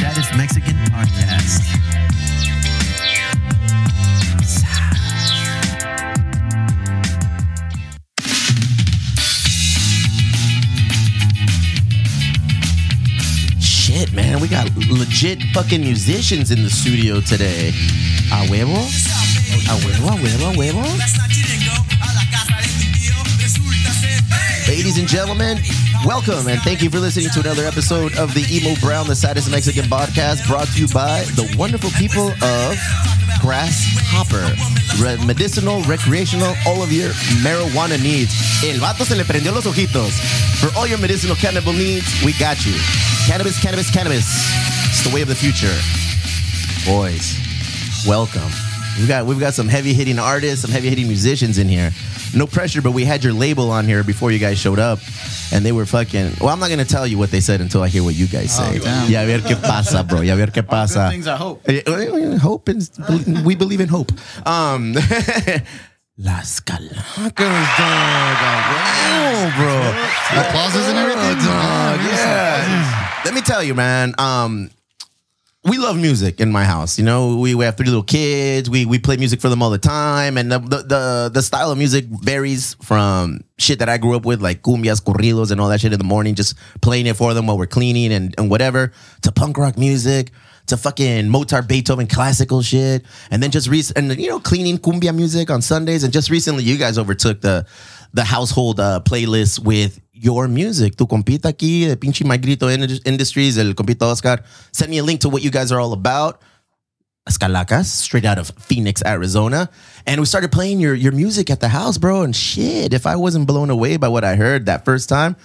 [0.00, 1.60] Saddest Mexican Podcast.
[13.60, 17.68] Shit, man, we got legit fucking musicians in the studio today.
[18.32, 18.72] A huevo?
[18.72, 20.82] A huevo, a huevo, a huevo?
[24.66, 25.58] Ladies and gentlemen,
[26.04, 29.50] welcome and thank you for listening to another episode of the Emo Brown, the saddest
[29.50, 32.76] Mexican podcast, brought to you by the wonderful people of
[33.40, 34.54] Grasshopper.
[35.02, 37.10] Re- medicinal, recreational, all of your
[37.42, 38.34] marijuana needs.
[38.64, 40.12] El vato se le prendió los ojitos.
[40.60, 42.74] For all your medicinal cannabis needs, we got you.
[43.26, 44.26] Cannabis, cannabis, cannabis.
[44.88, 45.74] It's the way of the future.
[46.84, 47.36] Boys,
[48.06, 48.50] welcome.
[48.98, 51.90] We've got we've got some heavy hitting artists, some heavy hitting musicians in here.
[52.34, 54.98] No pressure, but we had your label on here before you guys showed up,
[55.52, 56.32] and they were fucking.
[56.40, 58.54] Well, I'm not gonna tell you what they said until I hear what you guys
[58.54, 58.78] say.
[58.78, 59.10] damn.
[59.10, 60.20] Ya ver qué pasa, bro.
[60.20, 61.08] Ya ver qué pasa.
[61.10, 61.68] things I hope.
[61.68, 64.12] Eh, eh, Hope and we believe in hope.
[64.46, 64.94] Um,
[66.18, 67.38] Las Calacas,
[67.78, 68.36] dog.
[68.68, 69.80] Wow, bro.
[70.36, 71.36] The pauses and everything.
[71.40, 73.20] Oh, dog, yeah.
[73.24, 74.14] Let me tell you, man.
[74.18, 74.70] Um,
[75.62, 76.98] we love music in my house.
[76.98, 78.70] You know, we, we have three little kids.
[78.70, 81.70] We we play music for them all the time, and the, the the the style
[81.70, 85.68] of music varies from shit that I grew up with, like cumbias, corridos, and all
[85.68, 88.50] that shit in the morning, just playing it for them while we're cleaning and, and
[88.50, 90.30] whatever, to punk rock music,
[90.68, 95.50] to fucking Mozart, Beethoven, classical shit, and then just and you know cleaning cumbia music
[95.50, 97.66] on Sundays, and just recently you guys overtook the
[98.14, 100.96] the household uh, playlist with your music.
[100.96, 105.02] Tu compita aquí, de pinche My Grito Ind- Industries, el compita Oscar, Send me a
[105.02, 106.40] link to what you guys are all about.
[107.28, 109.68] Escalacas, straight out of Phoenix, Arizona.
[110.06, 112.22] And we started playing your, your music at the house, bro.
[112.22, 115.36] And shit, if I wasn't blown away by what I heard that first time,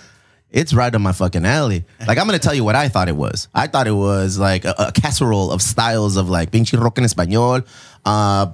[0.50, 1.84] it's right on my fucking alley.
[2.08, 3.50] Like, I'm gonna tell you what I thought it was.
[3.54, 7.04] I thought it was like a, a casserole of styles of like pinche rock en
[7.04, 7.66] español,
[8.06, 8.48] uh,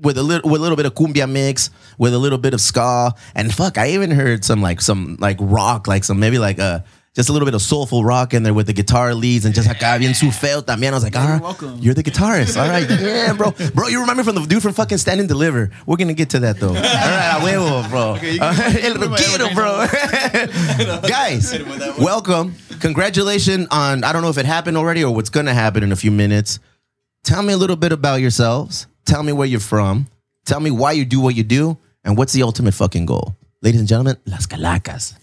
[0.00, 2.60] with a little with a little bit of cumbia mix, with a little bit of
[2.60, 6.58] ska, and fuck, I even heard some like some like rock, like some maybe like
[6.58, 6.84] a
[7.18, 9.68] just a little bit of soulful rock in there with the guitar leads and just
[9.68, 10.90] acá bien su feo también.
[10.90, 11.78] I was like, ah, you're welcome.
[11.80, 12.56] you're the guitarist.
[12.56, 13.88] All right, yeah, bro, bro.
[13.88, 15.70] You remember from the dude from fucking Stand and Deliver?
[15.84, 16.68] We're gonna get to that though.
[16.68, 18.12] All right, a huevo, bro.
[18.20, 21.00] El rockero, bro.
[21.08, 21.58] Guys,
[21.98, 22.54] welcome.
[22.80, 24.04] Congratulations on.
[24.04, 26.60] I don't know if it happened already or what's gonna happen in a few minutes.
[27.24, 28.86] Tell me a little bit about yourselves.
[29.08, 30.06] Tell me where you're from.
[30.44, 33.34] Tell me why you do what you do, and what's the ultimate fucking goal.
[33.62, 35.14] Ladies and gentlemen, Las Calacas.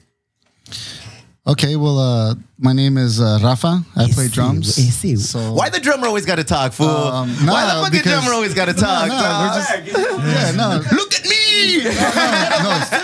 [1.48, 3.82] Okay, well, uh, my name is uh, Rafa.
[3.96, 4.80] I play Easy, drums.
[4.80, 5.16] easy.
[5.18, 6.88] So Why the drummer always got to talk, fool?
[6.88, 9.08] Um, Why the fucking because- drummer always got to talk?
[9.10, 9.52] no, dog?
[9.54, 11.84] we're just- yeah, no, Look at me.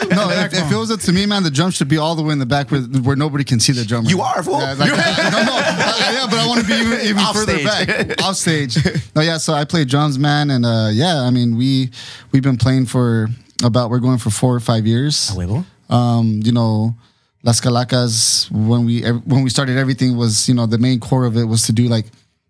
[0.10, 0.30] no, no.
[0.32, 2.34] If, if it was up to me, man, the drum should be all the way
[2.34, 4.10] in the back where, where nobody can see the drummer.
[4.10, 4.60] You are, fool.
[4.60, 7.60] Yeah, like, no, no, uh, yeah, but I want to be even, even Off further
[7.60, 8.08] stage.
[8.08, 8.76] back, off stage.
[9.16, 9.38] No, yeah.
[9.38, 11.92] So I play drums, man, and uh, yeah, I mean, we
[12.32, 13.28] we've been playing for
[13.64, 15.30] about we're going for four or five years.
[15.30, 15.64] Huevo.
[15.92, 16.96] um, you know,
[17.44, 21.38] Las Calacas when we when we started everything was you know the main core of
[21.38, 22.06] it was to do like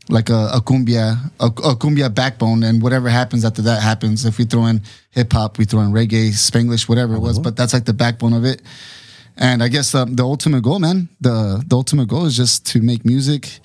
[0.09, 4.25] like a, a cumbia a, a cumbia backbone and whatever happens after that happens.
[4.25, 4.81] If we throw in
[5.11, 8.33] hip hop, we throw in reggae, Spanglish, whatever it was, but that's like the backbone
[8.33, 8.61] of it.
[9.37, 12.81] And I guess um, the ultimate goal, man, the the ultimate goal is just to
[12.81, 13.59] make music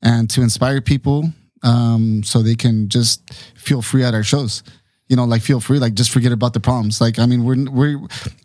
[0.00, 4.62] and to inspire people um, so they can just feel free at our shows.
[5.08, 7.00] You know, like feel free, like just forget about the problems.
[7.00, 7.98] Like, I mean, we're we're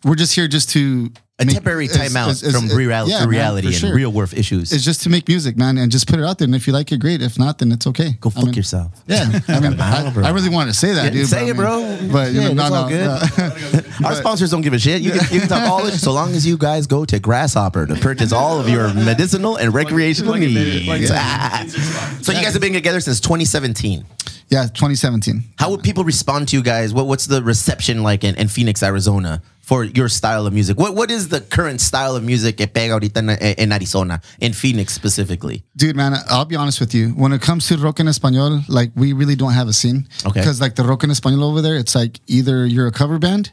[0.06, 3.20] we're just here just to A make- temporary timeout is- is- from real- yeah, to
[3.24, 4.72] man, reality and real world issues.
[4.72, 6.46] It's just to make music, man, and just put it out there.
[6.46, 7.22] And if you like it, great.
[7.22, 8.14] If not, then it's okay.
[8.22, 8.92] Go I fuck mean, yourself.
[9.08, 11.28] Yeah, I mean, I, I really wanted to say that, Yeah, dude.
[11.28, 12.14] say but, I it, mean- bro.
[12.14, 14.02] But you Yeah, know, it's no, all no, good.
[14.02, 14.08] no.
[14.08, 15.02] Our sponsors don't give a shit.
[15.02, 17.88] You can, you can talk all this so long as you guys go to Grasshopper
[17.88, 21.12] to purchase all of your medicinal and recreational needs.
[21.14, 21.66] Ah.
[22.24, 24.06] So you guys have been together since 2017.
[24.54, 25.44] Yeah, 2017.
[25.58, 26.94] How would people respond to you guys?
[26.94, 30.78] What, what's the reception like in, in Phoenix, Arizona for your style of music?
[30.78, 33.18] What What is the current style of music que pega ahorita
[33.58, 35.64] en Arizona, in Phoenix specifically?
[35.76, 37.10] Dude, man, I'll be honest with you.
[37.24, 40.08] When it comes to rock en español, like we really don't have a scene.
[40.26, 40.40] Okay.
[40.42, 43.52] Because like the rock en español over there, it's like either you're a cover band,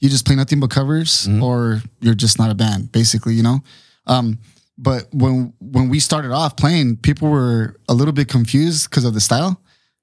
[0.00, 1.42] you just play nothing but covers, Mm-hmm.
[1.42, 3.34] or you're just not a band, basically.
[3.34, 3.60] You know.
[4.06, 4.38] Um,
[4.76, 9.14] but when when we started off playing, people were a little bit confused because of
[9.14, 9.61] the style.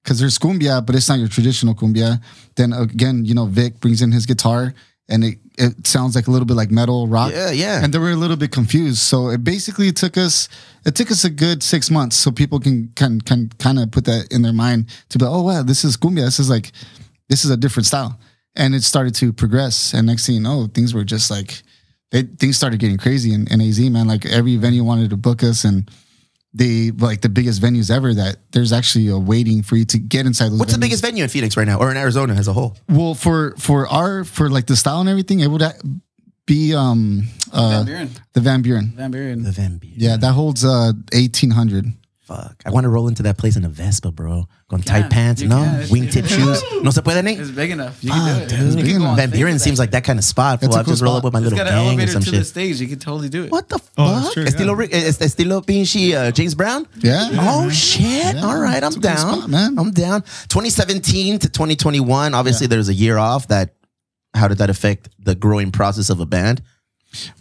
[0.10, 2.20] Because there's cumbia, but it's not your traditional cumbia.
[2.56, 4.74] Then again, you know, Vic brings in his guitar,
[5.08, 7.32] and it it sounds like a little bit like metal rock.
[7.32, 7.84] Yeah, yeah.
[7.84, 8.98] And they were a little bit confused.
[8.98, 10.50] So it basically took us
[10.84, 14.06] it took us a good six months so people can can can kind of put
[14.06, 16.72] that in their mind to be oh wow this is cumbia this is like
[17.28, 18.20] this is a different style
[18.56, 21.62] and it started to progress and next thing you know things were just like
[22.10, 25.44] they, things started getting crazy in, in AZ man like every venue wanted to book
[25.44, 25.92] us and
[26.54, 28.14] they like the biggest venues ever.
[28.14, 30.60] That there's actually a waiting for you to get inside those.
[30.60, 30.82] What's the venues.
[30.82, 32.76] biggest venue in Phoenix right now, or in Arizona as a whole?
[32.88, 35.74] Well, for for our for like the style and everything, it would ha-
[36.46, 38.10] be um uh Van Buren.
[38.34, 38.94] the Van Buren.
[38.96, 39.44] Van Buren.
[39.44, 39.96] The Van Buren.
[40.00, 41.86] Yeah, that holds uh eighteen hundred.
[42.30, 42.62] Fuck.
[42.66, 44.48] I want to roll into that place in a Vespa, bro.
[44.70, 45.10] Con tight can.
[45.10, 45.82] pants, You no can.
[45.88, 46.64] Wingtip shoes.
[46.84, 47.40] No se puede, Nate?
[47.40, 48.04] It's big enough.
[48.04, 48.50] You Fuck, can do it.
[48.60, 48.78] dude.
[48.80, 49.18] You big enough.
[49.18, 49.84] Van Buren seems that.
[49.84, 50.62] like that kind of spot.
[50.62, 50.76] That's Fool.
[50.76, 51.18] a I'll just roll spot.
[51.18, 52.46] up with my It's little got an gang or elevator some to the shit.
[52.48, 52.80] stage.
[52.82, 53.52] You can totally do it.
[53.52, 54.22] What the Oh, fuck?
[54.24, 54.50] that's true, yeah.
[54.50, 56.88] estilo, Rick- es- estilo pinche uh, James Brown?
[57.00, 57.30] Yeah.
[57.34, 58.36] Oh shit!
[58.36, 58.46] Yeah.
[58.46, 59.38] All right, I'm It's a cool down.
[59.38, 59.80] spot, man.
[59.80, 60.22] I'm down.
[60.50, 62.34] 2017 to 2021.
[62.36, 63.48] Obviously, there's a year off.
[63.48, 63.74] That
[64.36, 66.62] how did that affect the growing process of a band?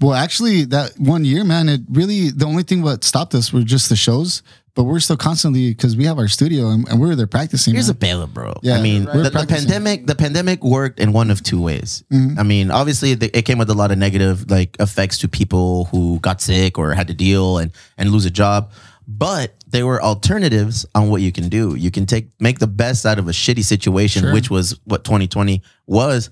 [0.01, 3.63] Well, actually, that one year, man, it really the only thing what stopped us were
[3.63, 4.43] just the shows.
[4.79, 7.75] But we're still constantly because we have our studio and, and we're there practicing.
[7.75, 8.55] Here's a bailout, bro.
[8.63, 9.25] Yeah, I mean, right.
[9.25, 12.05] The, the pandemic, the pandemic worked in one of two ways.
[12.13, 12.39] Mm-hmm.
[12.39, 15.87] I mean, obviously, the, it came with a lot of negative like effects to people
[15.87, 18.71] who got sick or had to deal and and lose a job.
[19.09, 21.75] But there were alternatives on what you can do.
[21.75, 24.33] You can take make the best out of a shitty situation, Sure.
[24.33, 26.31] which was what 2020 was,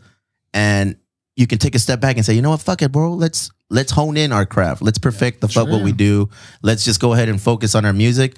[0.55, 0.95] and
[1.35, 3.13] you can take a step back and say, you know what, fuck it, bro.
[3.13, 4.83] Let's let's hone in our craft.
[4.83, 6.29] Let's perfect the fuck what we do.
[6.63, 8.37] Let's just go ahead and focus on our music.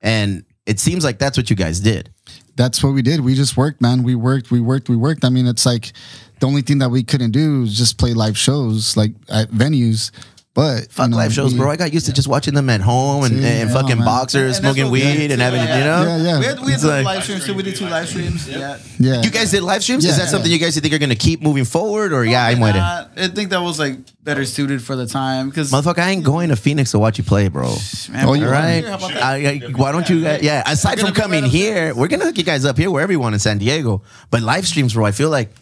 [0.00, 2.10] And it seems like that's what you guys did.
[2.56, 3.20] That's what we did.
[3.20, 4.02] We just worked, man.
[4.02, 5.24] We worked, we worked, we worked.
[5.24, 5.92] I mean, it's like
[6.40, 10.10] the only thing that we couldn't do was just play live shows, like at venues.
[10.54, 11.70] But Fuck you know, live shows, we- bro.
[11.70, 14.04] I got used to just watching them at home and, See, and yeah, fucking man.
[14.04, 15.78] boxers, And smoking what weed did and having, yeah.
[15.78, 16.02] you know?
[16.02, 16.38] Yeah, yeah.
[16.40, 17.54] We had, we had some like- live streams too.
[17.54, 18.48] We did two live streams.
[18.48, 18.78] Yeah.
[18.98, 20.04] Yeah, You guys did live streams?
[20.04, 20.56] Is Yeah, that something yeah.
[20.56, 22.78] you guys think are going to keep moving forward or yeah, I'm with it?
[22.78, 26.24] Nah, I think that was like better suited for the time because Motherfucker, I ain't
[26.24, 27.68] going to Phoenix to watch you play, bro.
[28.16, 28.84] Oh, you All right.
[28.84, 29.22] How about that?
[29.22, 30.22] I, I- why don't you?
[30.24, 30.64] guys- Yeah.
[30.66, 33.38] Aside from coming here, we're gonna hook you guys up here wherever you want in
[33.38, 34.02] San Diego.
[34.30, 35.52] But live streams, bro, I feel like.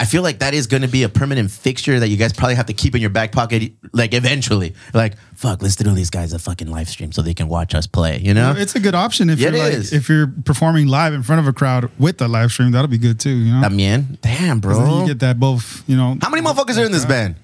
[0.00, 2.56] I feel like that is going to be a permanent fixture that you guys probably
[2.56, 4.74] have to keep in your back pocket, like eventually.
[4.92, 7.86] Like, fuck, let's do these guys a fucking live stream so they can watch us
[7.86, 8.18] play.
[8.18, 8.54] You know?
[8.56, 11.46] It's a good option if Yeah, you're like if you're performing live in front of
[11.46, 12.72] a crowd with the live stream.
[12.72, 13.30] That'll be good too.
[13.30, 14.20] You know, También.
[14.20, 15.00] Damn, 'Cause then bro.
[15.02, 15.84] you get that both.
[15.86, 17.36] You know, How many motherfuckers are in this band?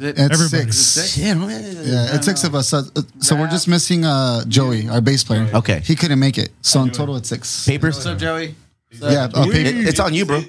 [0.00, 0.72] it's Everybody.
[0.72, 1.16] six.
[1.16, 2.68] Yeah, Yeah, it's six of us.
[2.68, 2.82] So,
[3.20, 5.48] so we're just missing uh, Joey, our bass player.
[5.54, 5.80] Okay.
[5.84, 6.50] he couldn't make it.
[6.62, 7.64] So in total, it's six.
[7.64, 7.94] Papers.
[7.94, 8.56] What's up, Joey?
[9.00, 9.88] Yeah, uh, It- paper.
[9.88, 10.36] it's on you, bro.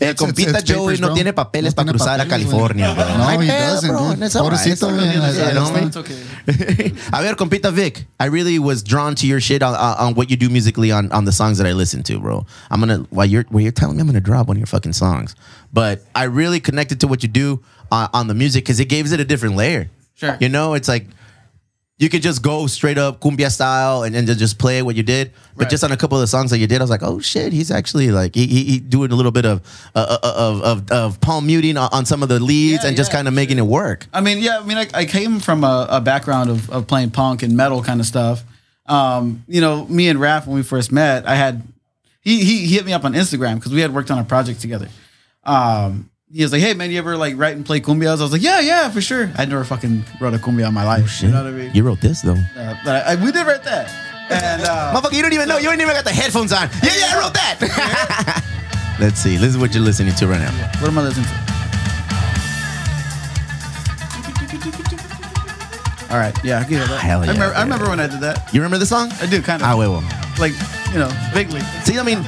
[0.00, 3.16] El compita it's Joey papers, no tiene papeles para cruzar a California, bro.
[3.16, 4.14] No, he doesn't, bro.
[4.14, 4.22] dude.
[4.24, 4.58] It's all right.
[4.58, 5.14] Pobrecito, It's all yeah, good.
[5.36, 5.84] yeah, Yeah, no, it's man.
[5.88, 6.92] It's okay.
[7.12, 10.30] A ver, compita Vic, I really was drawn to your shit on, on, on what
[10.30, 12.44] you do musically on, on the songs that I listen to, bro.
[12.70, 14.92] I'm gonna while you're while you're telling me I'm gonna drop one of your fucking
[14.92, 15.34] songs,
[15.72, 19.12] but I really connected to what you do on, on the music because it gives
[19.12, 19.88] it a different layer.
[20.16, 20.36] Sure.
[20.40, 21.06] you know, it's like
[21.98, 25.30] you could just go straight up cumbia style and then just play what you did.
[25.56, 25.70] But Right.
[25.70, 27.52] just on a couple of the songs that you did, I was like, oh shit,
[27.52, 29.60] he's actually like he, he, he doing a little bit of
[29.94, 33.10] uh, uh, of, of of palm muting on, some of the leads Yeah, and just
[33.12, 34.06] yeah, kind of making it work.
[34.12, 37.12] I mean, yeah, I mean, I, I came from a, a background of, of playing
[37.12, 38.42] punk and metal kind of stuff.
[38.86, 41.62] Um, you know, me and Raph, when we first met, I had
[42.20, 44.60] he he, he hit me up on Instagram because we had worked on a project
[44.60, 44.88] together.
[45.44, 48.32] Um, he was like, "Hey man, you ever like write and play cumbias?" I was
[48.32, 51.22] like, "Yeah, yeah, for sure." I never fucking wrote a cumbia in my life.
[51.22, 51.70] you know what I mean?
[51.72, 52.32] You wrote this though.
[52.56, 53.88] Uh, but I, I, we did write that,
[54.30, 55.58] and uh, Motherfucker, you don't even know.
[55.58, 56.68] You ain't even got the headphones on.
[56.82, 58.96] Yeah, yeah, I wrote that.
[59.00, 59.36] Let's see.
[59.36, 60.50] This is what you're listening to right now.
[60.80, 61.32] what am I listening to?
[66.10, 67.00] All right, yeah, I can hear that.
[67.00, 68.52] Hell I yeah, remember, I remember when I did that.
[68.52, 69.10] You remember the song?
[69.20, 69.68] I do kind of.
[69.68, 70.02] Ah, wait, well.
[70.38, 70.52] like
[70.92, 71.60] you know, vaguely.
[71.84, 72.18] See, I mean,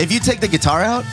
[0.00, 1.04] if you take the guitar out,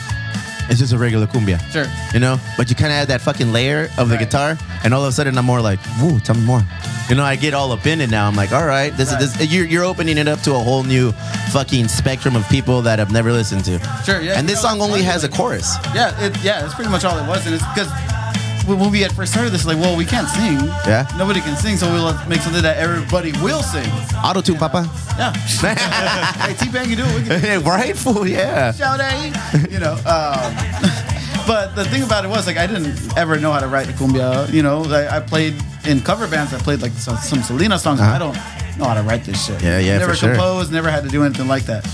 [0.68, 1.58] it's just a regular cumbia.
[1.72, 1.86] Sure.
[2.12, 4.24] You know, but you kind of add that fucking layer of the Right.
[4.24, 6.62] guitar, and all of a sudden I'm more like, "Woo, tell me more."
[7.08, 8.26] You know, I get all up in it now.
[8.28, 9.22] I'm like, "All right, this Right.
[9.22, 11.12] is this." You're, you're opening it up to a whole new
[11.52, 13.78] fucking spectrum of people that I've never listened to.
[14.04, 15.76] Sure, yeah, And this know, song only has a chorus.
[15.94, 17.88] Yeah, it, yeah, that's pretty much all it was, and it's because
[18.76, 20.58] when we had first started this, like, well, we can't sing.
[20.86, 21.06] Yeah.
[21.16, 23.88] Nobody can sing, so we'll make something that everybody will sing.
[24.22, 24.88] Auto tune, papa.
[25.16, 25.32] Yeah.
[26.46, 27.22] hey, T Bang, you do it.
[27.22, 28.26] We can right, fool.
[28.26, 28.72] Yeah.
[28.72, 29.70] shout out.
[29.70, 29.92] You know.
[30.04, 30.52] Um,
[31.46, 33.92] but the thing about it was, like, I didn't ever know how to write a
[33.92, 34.52] cumbia.
[34.52, 35.54] You know, I, I played
[35.86, 36.52] in cover bands.
[36.52, 38.00] I played like some, some Selena songs.
[38.00, 38.34] but I don't
[38.78, 39.56] know how to write this shit.
[39.56, 39.66] Uh-huh.
[39.66, 40.30] Yeah, yeah, Never for sure.
[40.34, 40.72] composed.
[40.72, 41.86] Never had to do anything like that.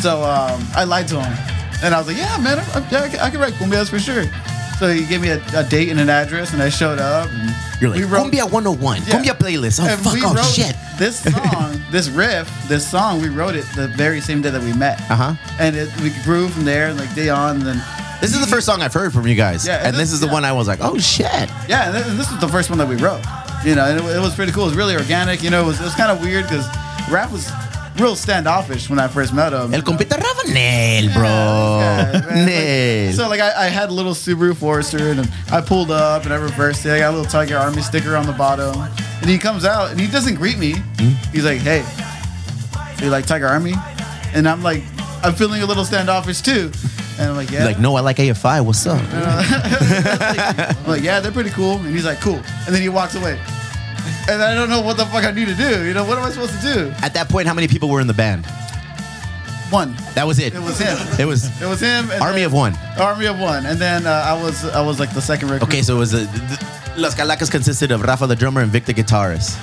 [0.00, 1.32] So um, I lied to him,
[1.84, 3.88] and I was like, "Yeah, man, I, I, yeah, I, can, I can write cumbias
[3.88, 4.24] for sure."
[4.78, 7.28] So he gave me a, a date and an address, and I showed up.
[7.30, 9.02] And You're like, we wrote- Cumbia 101, Yeah.
[9.22, 9.80] Cumbia playlist.
[9.80, 10.74] Oh, and fuck, we oh, wrote shit.
[10.98, 11.20] This
[11.52, 15.00] song, this riff, this song, we wrote it the very same day that we met.
[15.10, 15.34] Uh-huh.
[15.60, 17.82] And it, we grew from there, and like day on, and then
[18.20, 19.64] This is the first song I've heard from you guys.
[19.66, 20.32] Yeah, and and this this- is the yeah.
[20.32, 21.26] one I was like, oh, shit.
[21.68, 23.22] yeah, and this, and this was the first one that we wrote.
[23.64, 24.64] You know, and it, it was pretty cool.
[24.64, 25.42] It was really organic.
[25.42, 26.66] You know, it was, it was kind of weird because
[27.06, 27.46] Raph was
[28.02, 29.72] real standoffish when I first met him.
[29.72, 31.22] El compita Ravanel, bro.
[31.24, 32.44] Yeah.
[32.46, 33.12] Nel.
[33.12, 36.36] So like I, I had a little Subaru Forester and I pulled up and I
[36.36, 36.90] reversed it.
[36.92, 38.74] I got a little Tiger Army sticker on the bottom.
[39.20, 40.74] And he comes out and he doesn't greet me.
[40.98, 41.12] Hmm?
[41.32, 41.84] He's like, "Hey,
[43.00, 43.74] you like Tiger Army?"
[44.34, 44.82] And I'm like,
[45.22, 46.72] I'm feeling a little standoffish too.
[47.18, 48.64] And I'm like, "Yeah." Like, no, I like AFI.
[48.64, 48.98] What's up?
[49.12, 53.38] I'm like, "Yeah, they're pretty cool." And he's like, "Cool." And then he walks away.
[54.28, 55.84] And I don't know what the fuck I need to do.
[55.84, 56.90] You know, what am I supposed to do?
[57.02, 58.46] At that point, how many people were in the band?
[59.70, 59.94] One.
[60.14, 60.54] That was it.
[60.54, 60.96] It was him.
[61.18, 62.10] It was It was him.
[62.10, 62.76] and Army then- of One.
[62.98, 63.64] Army of One.
[63.66, 65.66] And then uh, I was I was like the second recruit.
[65.66, 66.28] Okay, so it was a,
[66.96, 69.54] Las Calacas consisted of Rafa the drummer and Vic the guitarist.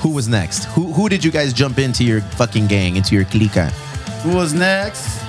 [0.00, 0.64] Who was next?
[0.66, 3.70] Who who did you guys jump into your fucking gang, into your clica?
[4.22, 5.20] Who was next?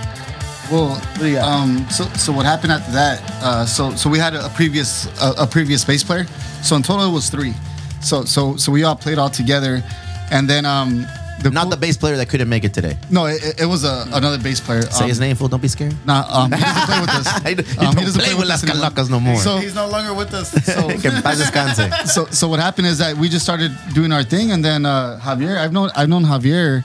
[0.71, 3.19] Well, do um, so so what happened after that?
[3.43, 6.25] Uh, so so we had a, a previous a, a previous bass player.
[6.63, 7.53] So in total it was three.
[8.01, 9.83] So so so we all played all together,
[10.31, 11.05] and then um,
[11.41, 12.97] the Not cool- the bass player that couldn't make it today.
[13.09, 14.81] No, it, it was a, another bass player.
[14.83, 15.47] Say um, his name, fool.
[15.47, 15.95] Don't be scared.
[16.05, 17.27] Nah, um, he doesn't play with us.
[17.43, 18.89] He Um, don't play with Las us anymore.
[18.89, 19.37] Calacas no more.
[19.37, 20.51] So He's no longer with us.
[20.65, 22.07] so Que en paz descanse.
[22.07, 25.19] so so what happened is that we just started doing our thing, and then uh,
[25.23, 26.83] Javier, I've known I've known Javier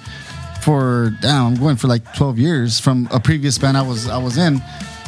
[0.62, 4.18] for damn, I'm going for like 12 years from a previous band I was I
[4.18, 4.62] was in,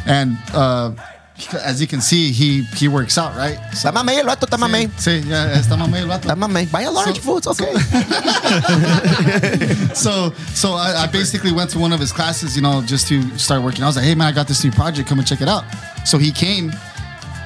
[0.07, 0.91] and uh,
[1.62, 3.59] as you can see, he he works out, right?
[3.75, 4.88] So, Está mamey, el vato está mamey.
[4.97, 5.23] Sí,
[5.55, 6.28] está mamey el vato.
[6.28, 6.66] Está mamey.
[6.66, 7.38] Buy a large, So- fool.
[7.38, 7.73] It's okay.
[9.95, 13.23] so so I, I basically went to one of his classes, you know, just to
[13.38, 13.83] start working.
[13.83, 15.64] I was like, hey man, I got this new project, come and check it out.
[16.05, 16.73] So he came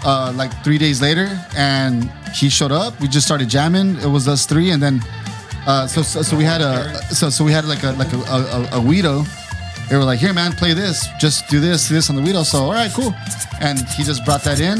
[0.05, 2.99] uh, like three days later, and he showed up.
[3.01, 3.97] We just started jamming.
[3.97, 5.03] It was us three, and then
[5.67, 8.17] uh, so, so so we had a so so we had like a like a
[8.19, 9.21] a, a, a.
[9.91, 12.45] They were like, here man, play this, just do this, do this on the güiro.
[12.45, 13.13] So all right, cool.
[13.61, 14.79] And he just brought that in,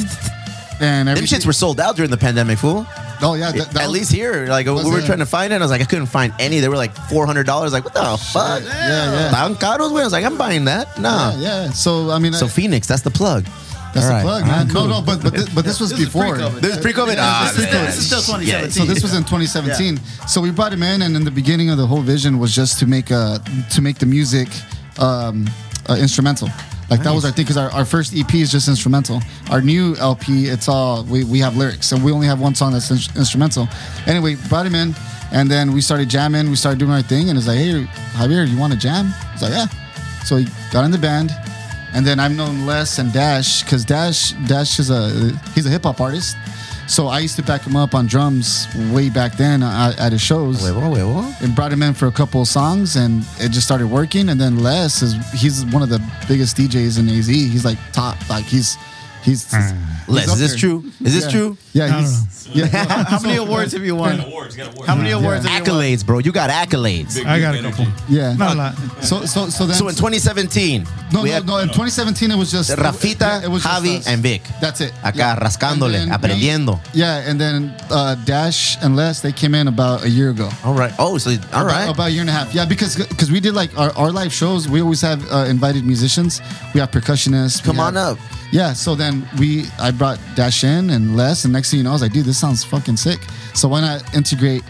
[0.81, 1.41] and Them everything.
[1.41, 2.87] shits were sold out during the pandemic, fool.
[3.23, 5.07] oh yeah, that, that At was- least here, like we was were it?
[5.07, 5.57] trying to find it.
[5.57, 6.61] and I was like, I couldn't find any.
[6.61, 7.73] They were like four hundred dollars.
[7.73, 8.01] Like, what the
[8.33, 8.63] fuck?
[8.63, 9.31] yeah, yeah.
[9.31, 10.01] Tan caros, güey.
[10.01, 10.97] I was like, I'm buying that.
[10.99, 11.33] Nah.
[11.37, 11.71] yeah, yeah.
[11.71, 13.45] So I mean, So I- Phoenix, that's the plug.
[13.93, 14.67] That's All the plug, All man.
[14.67, 16.35] right, No, no, but but this, but this was This is before.
[16.37, 16.61] pre-COVID.
[16.61, 17.17] This is pre-COVID.
[17.19, 17.87] Ah, this, is still, man.
[17.87, 18.71] this is still 2017.
[18.71, 19.99] So this was in 2017.
[20.29, 22.79] So we brought him in, and in the beginning of the whole vision was just
[22.79, 24.47] to make a to make the music
[25.01, 25.49] um,
[25.89, 26.49] uh, instrumental.
[26.91, 29.23] Like that was our thing because our, our first EP is just instrumental.
[29.49, 32.73] Our new LP, it's all we, we have lyrics, and we only have one song
[32.73, 33.69] that's in- instrumental.
[34.09, 34.95] Anyway, brought him in,
[35.33, 36.51] and then we started jamming.
[36.51, 39.15] We started doing our thing, and it's like, hey, Javier, you want to jam?
[39.33, 39.67] He's like, yeah.
[40.25, 41.31] So he got in the band,
[41.95, 45.11] and then I've known Les and Dash because Dash Dash is a
[45.55, 46.37] he's a hip hop artist.
[46.91, 50.21] So I used to back him up on drums way back then uh, at his
[50.21, 50.61] shows.
[50.61, 51.41] Huevo, huevo.
[51.41, 54.29] and brought him in for a couple of songs and it just started working.
[54.29, 58.17] And then Les is he's one of the biggest DJs in AZ he's like top
[58.29, 58.77] like he's
[59.23, 59.73] he's, he's
[60.09, 60.59] Les, up is this there.
[60.59, 60.85] true?
[61.05, 61.31] Is this Yeah.
[61.31, 61.57] true?
[61.73, 62.67] yeah he's, yeah
[63.05, 64.19] How many awards have you won?
[64.21, 64.89] Awards, got awards.
[64.89, 65.83] How many awards have you won?
[65.83, 66.19] Accolades, bro.
[66.19, 67.15] You got accolades.
[67.17, 67.85] Big, I big got a energy.
[67.85, 67.93] couple.
[68.15, 68.75] yeah Not a lot.
[69.03, 72.51] so so so then So in 2017, no no, had no in 2017 it was
[72.51, 74.07] just Rafita, yeah, it was just Javi, us.
[74.09, 74.43] and Vic.
[74.61, 76.81] that's it Acá rascándole, then aprendiendo.
[76.93, 80.75] yeah and then uh, Dash and Les they came in about a year ago All
[80.75, 80.93] right.
[80.99, 81.89] Oh, so all about, right.
[81.89, 82.53] about a year and a half.
[82.55, 84.69] Yeah, because because we did like our, our live shows.
[84.69, 86.41] We always have uh, invited musicians.
[86.75, 87.63] We have percussionists.
[87.63, 88.19] Come on up.
[88.53, 88.73] Yeah.
[88.75, 91.93] So then we I brought Dash in and Les, and next thing you know, I
[91.95, 93.21] was like, dude, this sounds fucking sick.
[93.55, 94.63] So why not integrate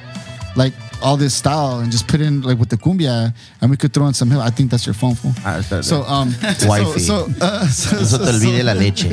[0.57, 0.73] like
[1.03, 3.33] all this style and just put in like with the cumbia,
[3.63, 4.39] and we could throw in some hip.
[4.41, 5.33] I think that's your phone fool.
[5.47, 6.35] Ah, está- So um,
[6.69, 7.01] Wifey.
[7.01, 9.07] So, so, uh, so, No se te olvide la so- leche.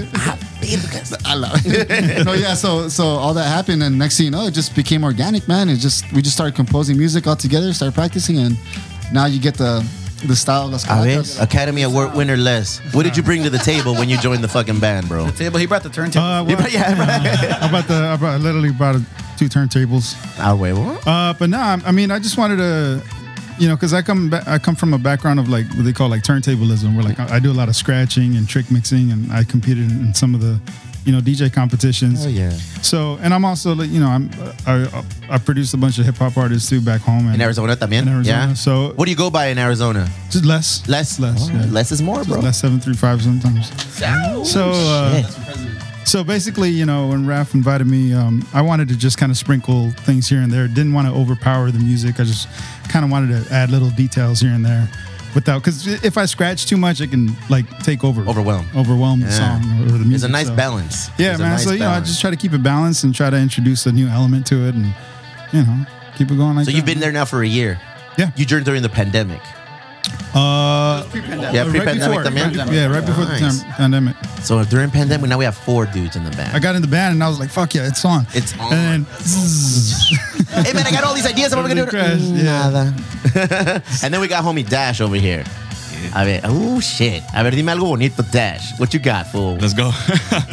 [1.25, 2.25] I love it.
[2.25, 2.53] no, yeah.
[2.55, 5.69] So, so all that happened, and next thing you know, it just became organic, man.
[5.69, 8.57] It just we just started composing music all together, started practicing, and
[9.13, 9.81] now you get the
[10.27, 10.93] the style of Las A ver,
[11.23, 11.41] Calacas.
[11.41, 12.79] Academy Award winner Les.
[12.93, 15.29] What did you bring to the table when you joined the fucking band, bro?
[15.31, 15.57] Table.
[15.59, 16.25] He brought the turntable.
[16.25, 17.61] Uh, well, Yeah, right.
[17.63, 18.95] I brought the I brought I literally brought
[19.37, 20.15] two turntables.
[20.39, 20.97] Ah, huevo.
[21.05, 23.01] Uh, but no, I I mean, I just wanted to,
[23.59, 25.93] you know, because I come ba- I come from a background of like what they
[25.93, 29.11] call like turntablism, where like I, I do a lot of scratching and trick mixing,
[29.11, 30.59] and I competed in, in some of the,
[31.07, 32.25] you know, DJ competitions.
[32.25, 32.51] Oh yeah.
[32.81, 34.29] So, and I'm also you know, I'm
[34.67, 34.85] I
[35.29, 38.01] I produced a bunch of hip hop artists too back home and In Arizona también.
[38.03, 38.47] In Arizona.
[38.49, 38.53] Yeah.
[38.53, 40.07] So What do you go by in Arizona?
[40.29, 41.17] just less, Less.
[41.19, 41.65] less, Oh, yeah.
[41.71, 42.39] Less is more, bro.
[42.41, 43.71] less seven three five sometimes.
[44.43, 44.71] So.
[44.75, 45.23] Uh,
[46.07, 49.37] So basically, you know, when Raf invited me, um, I wanted to just kind of
[49.37, 50.65] sprinkle things here and there.
[50.65, 52.21] Didn't want to overpower the music.
[52.21, 52.47] I just
[52.87, 54.87] kind of wanted to add little details here and there,
[55.35, 58.65] without because if I scratch too much, it can like take over, Overwhelm.
[58.75, 59.59] overwhelm the Yeah.
[59.59, 60.15] song or the music.
[60.15, 61.09] It's a nice so- balance.
[61.17, 61.51] Yeah, It's a man.
[61.53, 62.07] nice so you know, I balance.
[62.09, 64.75] just try to keep it balanced and try to introduce a new element to it,
[64.75, 64.93] and
[65.53, 65.85] you know,
[66.17, 66.75] keep it going like So that.
[66.77, 67.79] you've been there now for a year.
[68.17, 68.31] Yeah.
[68.35, 69.41] You joined during the pandemic.
[70.33, 71.53] Uh, Pre-pandemic.
[71.53, 72.57] Yeah, right pre-pandemic before, también.
[72.57, 73.59] right- yeah, right before Nice.
[73.59, 74.15] the time, pandemic.
[74.43, 76.55] So during pandemic, now we have four dudes in the band.
[76.55, 78.71] I got in the band and I was like, "Fuck yeah, it's on!" It's on.
[78.73, 81.55] And then, hey man, I got all these ideas.
[81.55, 81.97] What am I gonna do?
[81.97, 83.33] Everything crashed, yeah.
[83.33, 83.83] Nada.
[84.03, 85.43] and then we got homie Dash over here.
[86.15, 87.23] A ver, oh shit.
[87.35, 88.77] A ver, dime algo bonito, Dash.
[88.79, 89.55] What you got, fool?
[89.57, 89.91] Let's go.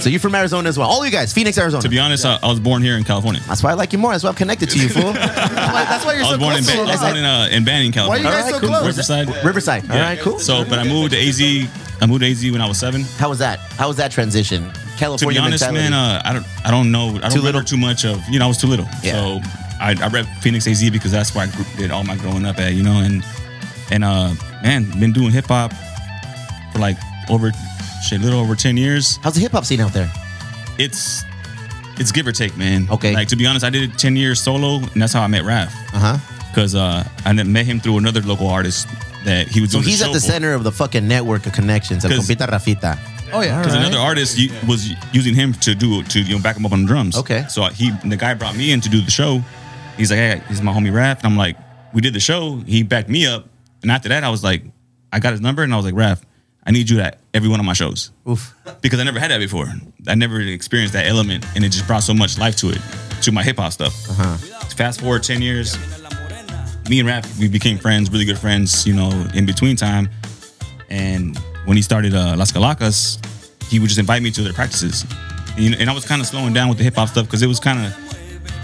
[0.00, 0.88] So you're from Arizona as well.
[0.88, 1.82] All you guys, Phoenix, Arizona.
[1.82, 3.40] to be honest, I, I was born here in California.
[3.46, 4.10] That's why I like you more.
[4.12, 5.12] That's why I'm connected to you, fool.
[5.12, 7.24] That's why you're I so was born in, close ba- to I was born in,
[7.24, 8.30] uh, in Banning, Why are you California.
[8.30, 8.68] guys All so cool.
[8.68, 8.86] close?
[8.86, 9.44] Riverside.
[9.44, 9.90] Riverside.
[9.90, 10.02] All Yeah.
[10.08, 10.38] right, cool.
[10.38, 11.40] So, but I moved to AZ.
[12.02, 13.02] I moved to AZ when I was seven.
[13.18, 13.58] how was that?
[13.78, 14.62] How was that transition?
[14.64, 14.80] California.
[14.88, 15.90] To California be honest, mentality.
[15.90, 17.08] man, uh, I don't, I don't know.
[17.08, 17.62] I don't Too remember little?
[17.64, 18.20] too much of.
[18.28, 18.86] You know, I was too little.
[19.02, 19.12] Yeah.
[19.12, 19.40] So
[19.80, 22.58] I, I rep Phoenix AZ because that's where I grew, did all my growing up
[22.58, 22.74] at.
[22.74, 23.24] You know, and
[23.90, 25.72] and uh, man, been doing hip hop
[26.72, 26.96] for like
[27.30, 27.52] over
[28.06, 29.16] shit, little over ten years.
[29.22, 30.10] How's the hip hop scene out there?
[30.78, 31.22] It's
[31.98, 32.88] it's give or take, man.
[32.90, 33.14] Okay.
[33.14, 35.72] Like to be honest, I did ten years solo, and that's how I met Raph.
[35.94, 36.18] Uh huh.
[36.50, 38.86] Because uh, I met him through another local artist
[39.24, 39.82] that he was doing.
[39.82, 39.90] So doing.
[39.90, 40.26] he's a at the for.
[40.26, 42.04] center of the fucking network of connections.
[42.04, 42.98] El 'Cause- compita Rafita.
[43.32, 43.58] Oh yeah.
[43.60, 46.72] Because another artist u- was using him to do to you know back him up
[46.72, 47.16] on the drums.
[47.16, 47.44] Okay.
[47.48, 49.42] So he the guy brought me in to do the show.
[49.96, 51.16] He's like, hey, he's my homie Raph.
[51.18, 51.56] And I'm like,
[51.92, 52.56] we did the show.
[52.66, 53.46] He backed me up.
[53.84, 54.62] And after that, I was like,
[55.12, 56.22] I got his number and I was like, Raph,
[56.66, 58.12] I need you at every one of my shows.
[58.26, 58.54] Oof.
[58.80, 59.70] Because I never had that before.
[60.08, 62.80] I never experienced that element, and it just brought so much life to it,
[63.20, 63.92] to my hip hop stuff.
[64.08, 64.36] Uh-huh.
[64.74, 65.76] Fast forward ten years,
[66.88, 68.86] me and Raph we became friends, really good friends.
[68.86, 70.08] You know, in between time,
[70.88, 71.36] and
[71.66, 73.18] when he started uh, Las Calacas,
[73.68, 75.04] he would just invite me to their practices,
[75.58, 77.48] and, and I was kind of slowing down with the hip hop stuff because it
[77.48, 78.03] was kind of.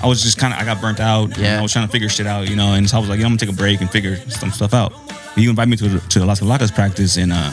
[0.02, 1.24] I was just kind of I got burnt out.
[1.30, 1.58] and Yeah.
[1.58, 3.24] I was trying to figure shit out, you know, and so I was like, you
[3.24, 4.92] know, I'm gonna take a break and figure some stuff out.
[5.36, 7.50] He invited me to the, to the Las Calacas practice, and uh,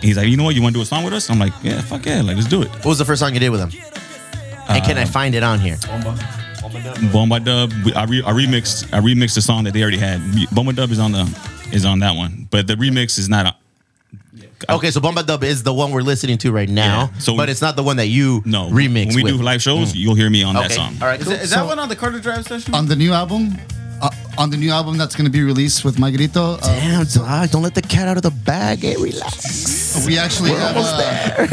[0.00, 1.28] he's like, you know what, you want to do a song with us?
[1.30, 2.68] I'm like, yeah, fuck yeah, like let's do it.
[2.70, 3.70] What was the first song you did with him?
[4.68, 5.76] and can I Uh, find it on here?
[7.12, 10.20] Bomba Dub, we- I, re, I remixed, I remixed the song that they already had.
[10.52, 11.22] Bomba Dub is on the,
[11.72, 13.58] is on that one, but the remix is not.
[14.68, 17.36] On, Okay, so Bomba Dub is the one we're listening to right now, Yeah, so-
[17.36, 19.34] but it's not the one that you no, remix When we with.
[19.34, 19.38] Mm.
[19.38, 20.96] do live shows, you'll hear me on that song.
[21.02, 21.34] all right, Is, cool.
[21.36, 22.74] that, is that one on the Carter Drive session?
[22.74, 23.58] on the new album,
[24.00, 24.08] uh,
[24.38, 27.50] on the new album that's going to be released with My Grito, uh, Damn, dog,
[27.50, 28.78] don't let the cat out of the bag.
[28.80, 30.06] Hey, relax.
[30.06, 31.44] we actually have uh,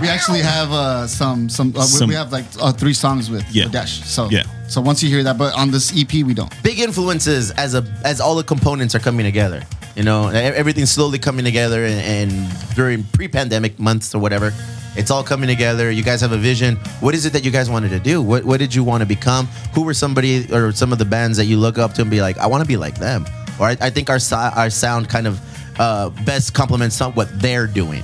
[0.00, 3.30] we actually have uh, some some, uh, we- Some- we have like uh, three songs
[3.30, 3.66] with Yeah.
[3.68, 4.02] Dash.
[4.04, 4.44] So Yeah.
[4.68, 6.52] so once you hear that, but on this EP we don't.
[6.62, 9.62] Big influences as a as all the components are coming together.
[9.96, 14.52] You know, e- everything's slowly coming together, and, and during pre-pandemic months or whatever,
[14.94, 15.90] it's all coming together.
[15.90, 16.76] You guys have a vision.
[17.00, 18.20] What is it that you guys wanted to do?
[18.22, 19.46] What What did you want to become?
[19.74, 22.20] Who were somebody or some of the bands that you look up to and be
[22.20, 23.24] like, I want to be like them?
[23.58, 24.18] Or I, I think our
[24.54, 25.40] our sound kind of
[25.80, 28.02] uh, best complements some- what they're doing.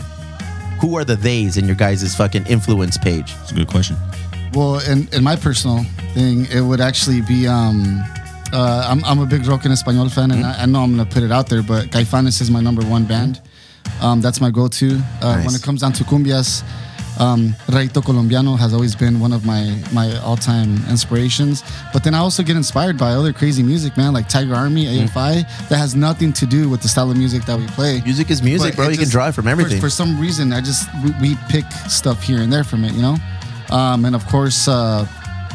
[0.81, 3.35] Who are the theys in your guys' fucking influence page?
[3.43, 3.97] It's a good question.
[4.55, 7.47] Well, in, in my personal thing, it would actually be.
[7.47, 8.03] Um,
[8.53, 11.07] uh, I'm, I'm a big rock en español fan, and I, I know I'm gonna
[11.09, 13.41] put it out there, but Caifanes is my number one band.
[14.01, 15.01] Um, that's my go-to.
[15.21, 15.47] Uh, Nice.
[15.47, 16.63] When it comes down to cumbias,
[17.19, 21.63] um, Rayito Colombiano has always been one of my my all-time inspirations.
[21.93, 25.69] But then I also get inspired by other crazy music, man, like Tiger Army, AFI.
[25.69, 28.01] That has nothing to do with the style of music that we play.
[28.05, 28.85] Music is music, But bro.
[28.89, 29.81] You can just- draw it from for- everything.
[29.81, 33.03] For, some reason, I just we, we pick stuff here and there from it, you
[33.03, 33.17] know.
[33.71, 35.07] Um, and of course, uh,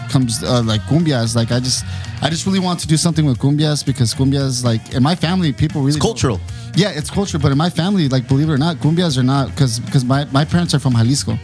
[0.09, 1.35] comes uh, like cumbias.
[1.35, 1.83] Like I just,
[2.21, 5.51] I just really want to do something with cumbias because cumbias, like in my family,
[5.51, 6.39] people really It's cultural.
[6.75, 9.49] Yeah, it's culture, but in my family, like believe it or not, cumbias are not
[9.49, 11.35] because because my, my parents are from Jalisco,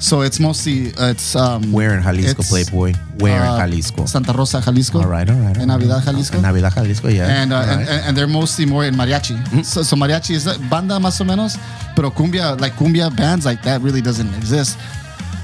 [0.00, 1.72] so it's mostly uh, it's um Hmm?
[1.72, 2.94] Where in Jalisco, Playboy?
[3.18, 4.06] Where uh, in Jalisco?
[4.06, 5.00] Santa Rosa, Jalisco.
[5.00, 5.56] All right, all right.
[5.56, 5.68] all En.
[5.68, 6.40] Navidad, Jalisco.
[6.40, 7.42] Navidad, Jalisco, yeah.
[7.42, 7.68] and, uh, right.
[7.68, 9.36] and and they're mostly more in mariachi.
[9.64, 11.58] So, so mariachi is banda más o menos,
[11.94, 14.78] pero cumbia like cumbia bands like that really doesn't exist.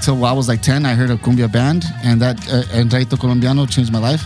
[0.05, 3.65] Till I was like ten, I heard a cumbia band, and that uh, and Colombiano
[3.65, 4.23] changed my life.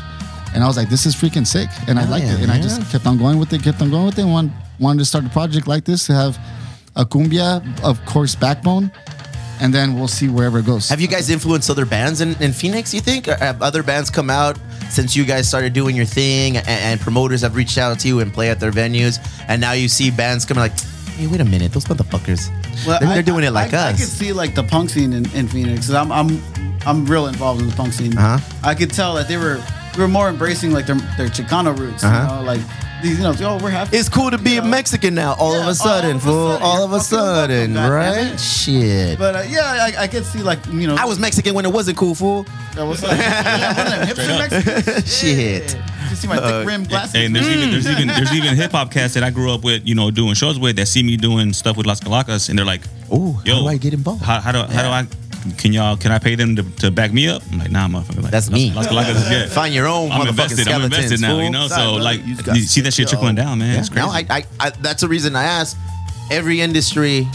[0.54, 2.60] And I was like, this is freaking sick, and I liked yeah, it, and I
[2.60, 4.24] just kept on going with it, kept on going with it.
[4.24, 6.38] And one, wanted to start a project like this to have
[6.98, 8.92] a cumbia, of course, backbone,
[9.62, 10.90] and then we'll see wherever it goes.
[10.90, 13.30] have you guys influenced other bands in, in Phoenix, you think?
[13.30, 17.00] Or have other bands come out since you guys started doing your thing and, and
[17.00, 19.18] promoters have reached out to you and play at their venues?
[19.48, 20.78] And now you see bands coming like,
[21.20, 22.50] hey, wait a minute, those motherfuckers,
[22.86, 24.00] they're, they're I- doing it like I, I us.
[24.00, 25.88] could see like the punk scene in, in Phoenix.
[25.88, 26.42] 'cause I'm I'm
[26.86, 28.18] I'm real involved in the punk scene.
[28.18, 28.40] Uh-huh.
[28.64, 29.62] I could tell that they were
[30.00, 32.04] they were more embracing like their their Chicano roots.
[32.06, 32.22] Uh-huh.
[32.22, 32.62] You know, like
[33.04, 33.98] these you know, oh we're happy.
[33.98, 34.68] it's cool to be a you know.
[34.68, 36.50] Mexican now, all Yeah, of a sudden, all of a fool.
[36.52, 36.64] sudden.
[36.64, 38.30] All of a You're fucking welcome, sudden, goddammit.
[38.32, 38.40] right?
[38.40, 39.20] Shit.
[39.20, 40.96] But uh, yeah, I, I could see like you know.
[40.96, 42.46] I was Mexican when it wasn't cool, fool.
[42.78, 44.26] I was like, yeah, one of them
[44.64, 45.76] hipster Shit.
[46.10, 47.16] You see my thick rim glasses.
[47.16, 49.86] And there's even there's even there's even hip hop cats that I grew up with,
[49.86, 52.66] you know, doing shows with that see me doing stuff with Las Calacas, and they're
[52.66, 52.82] like,
[53.12, 55.08] "Oh, how "Yo, do I get involved?" How, how do how do I?
[55.58, 58.24] Can y'all can I pay them to, to back me up?" I'm like, "Nah, motherfucker.
[58.24, 58.72] Like, That's me.
[58.72, 59.48] Calacas is yeah.
[59.48, 60.68] Find your own I'm invested.
[60.68, 61.44] I'm invested now, fool.
[61.44, 61.68] you know.
[61.68, 62.04] Sorry, so brother.
[62.04, 63.80] like, You you, see that shit trickling down, man.
[63.80, 64.06] It's crazy.
[64.06, 65.78] No, I, I, I, that's the reason I asked.
[66.32, 67.28] Every industry,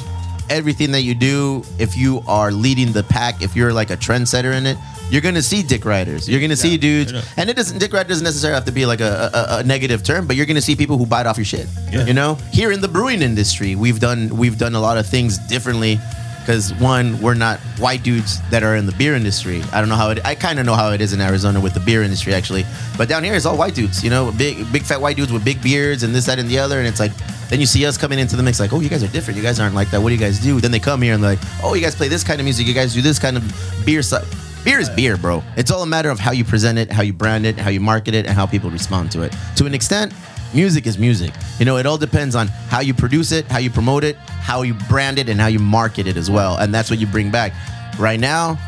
[0.49, 4.57] everything that you do, if you are leading the pack, if you're like a trendsetter
[4.57, 4.77] in it,
[5.11, 6.29] you're gonna see dick riders.
[6.29, 7.79] You're gonna see dudes, and it doesn't.
[7.79, 10.47] Dick rider doesn't necessarily have to be like a, a, a negative term, but you're
[10.47, 11.67] gonna see people who bite off your shit.
[11.91, 12.07] Yeah.
[12.07, 15.39] You know, here in the brewing industry, we've done we've done a lot of things
[15.39, 15.99] differently.
[16.45, 19.63] Because one, we're not white dudes that are in the beer industry.
[19.73, 20.23] I don't know how it.
[20.27, 22.67] I kind of know how it is in Arizona with the beer industry, actually.
[22.99, 24.05] But down here, it's all white dudes.
[24.05, 26.59] You know, big, big fat white dudes with big beards and this, that, and the
[26.59, 26.79] other.
[26.79, 27.13] And it's like,
[27.49, 29.39] then you see us coming into the mix, like, oh, you guys are different.
[29.39, 30.03] You guys aren't like that.
[30.03, 30.61] What do you guys do?
[30.61, 32.67] Then they come here and they're like, oh, you guys play this kind of music.
[32.67, 34.29] You guys do this kind of beer stuff.
[34.65, 35.43] Beer is beer, bro.
[35.57, 37.81] It's all a matter of how you present it, how you brand it, how you
[37.81, 39.35] market it, and how people respond to it.
[39.57, 40.13] To an extent,
[40.55, 41.33] music is music.
[41.59, 44.63] You know, it all depends on how you produce it, how you promote it, how
[44.63, 46.59] you brand it, and how you market it as well.
[46.59, 47.53] And that's what you bring back.
[47.99, 48.59] Right now,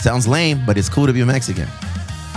[0.00, 1.68] sounds lame, but it's cool to be Mexican.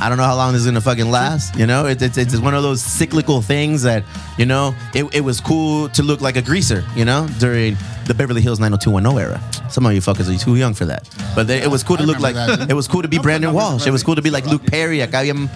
[0.02, 1.56] I don't know how long this is gonna fucking last.
[1.56, 4.04] You know, it's it's, it's one of those cyclical things that
[4.36, 4.74] you know.
[4.96, 7.78] It, it was cool to look like a greaser, you know, during
[8.08, 9.70] the Beverly Hills 90210 era.
[9.70, 12.04] Some of you fuckers are too young for that, but they, it was cool to
[12.04, 12.34] look like.
[12.34, 13.86] that, it was cool to be Brandon Walsh.
[13.86, 15.00] It was cool to be like Luke Perry.
[15.00, 15.48] Acá había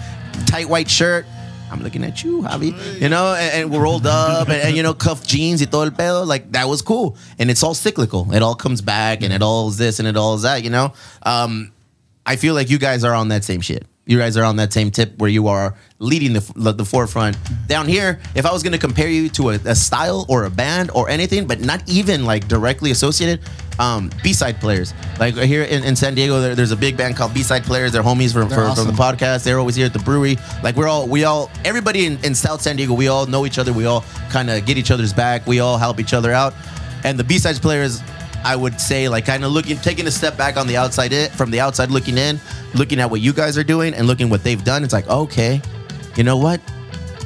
[0.46, 1.26] tight white shirt.
[1.70, 3.00] I'm looking at you, Javi.
[3.00, 5.82] You know, and, and we're rolled up and, and, you know, cuff jeans y todo
[5.82, 6.26] el pedo.
[6.26, 7.16] Like that was cool.
[7.38, 8.32] And it's all cyclical.
[8.32, 10.70] It all comes back and it all is this and it all is that, you
[10.70, 10.92] know?
[11.22, 11.72] Um,
[12.24, 13.86] I feel like you guys are on that same shit.
[14.08, 17.36] You guys are on that same tip where you are leading the, the forefront.
[17.66, 20.50] Down here, if I was going to compare you to a, a style or a
[20.50, 23.40] band or anything, but not even like directly associated,
[23.80, 24.94] um, B-side players.
[25.18, 27.90] Like here in, in San Diego, there, there's a big band called B-side players.
[27.90, 29.42] They're homies from, They're for, from the podcast.
[29.42, 30.36] They're always here at the brewery.
[30.62, 33.58] Like we're all, we all, everybody in, in South San Diego, we all know each
[33.58, 33.72] other.
[33.72, 35.48] We all kind of get each other's back.
[35.48, 36.54] We all help each other out.
[37.02, 38.02] And the B-sides players,
[38.46, 41.32] I would say like kind of looking, taking a step back on the outside, it
[41.32, 42.38] from the outside looking in,
[42.74, 44.84] looking at what you guys are doing and looking what they've done.
[44.84, 45.60] It's like okay,
[46.14, 46.60] you know what?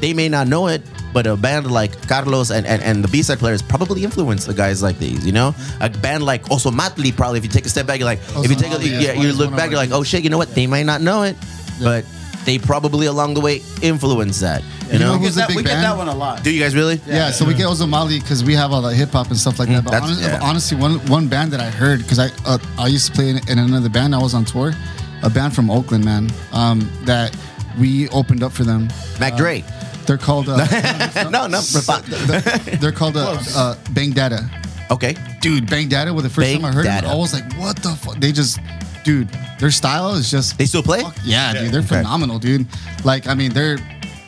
[0.01, 0.81] They may not know it,
[1.13, 4.83] but a band like Carlos and, and, and the B-side players probably influence the guys
[4.83, 5.27] like these.
[5.27, 7.39] You know, a band like Ozomatli probably.
[7.39, 9.51] If you take a step back, you're like, if you take a, yeah, you look
[9.55, 10.55] back, you're like, oh shit, you know what?
[10.55, 11.37] They might not know it,
[11.83, 12.07] but
[12.45, 14.63] they probably along the way influence that.
[14.63, 15.19] You You know know?
[15.19, 15.85] We who's get, a that, big we get band?
[15.85, 16.43] that one a lot.
[16.43, 17.01] Do you guys really?
[17.07, 19.69] Yeah, so we get Ozomatli because we have all the hip hop and stuff like
[19.69, 19.85] that.
[19.85, 20.41] But, that's- honest, yeah.
[20.43, 23.37] honestly, one one band that I heard because I uh, I used to play in,
[23.49, 24.15] in another band.
[24.15, 24.73] I was on tour,
[25.23, 26.31] a band from Oakland, man.
[26.53, 27.37] Um, that
[27.79, 28.89] we opened up for them.
[29.21, 29.63] Mac Dre.
[30.07, 30.57] They're called uh,
[31.31, 31.61] no, no.
[32.81, 34.49] they're called uh, uh, Bang Data.
[34.91, 35.15] Okay.
[35.41, 36.13] Dude, Bang Data.
[36.13, 37.07] Well, the first Bang time I heard Data.
[37.07, 38.17] it, I was like, what the fuck?
[38.17, 38.59] They just,
[39.05, 40.59] dude, their style is just.
[40.59, 41.01] They still play?
[41.03, 41.97] Fuck yeah, dude, they're Okay.
[41.97, 42.67] phenomenal, dude.
[43.05, 43.79] Like, I mean, they're.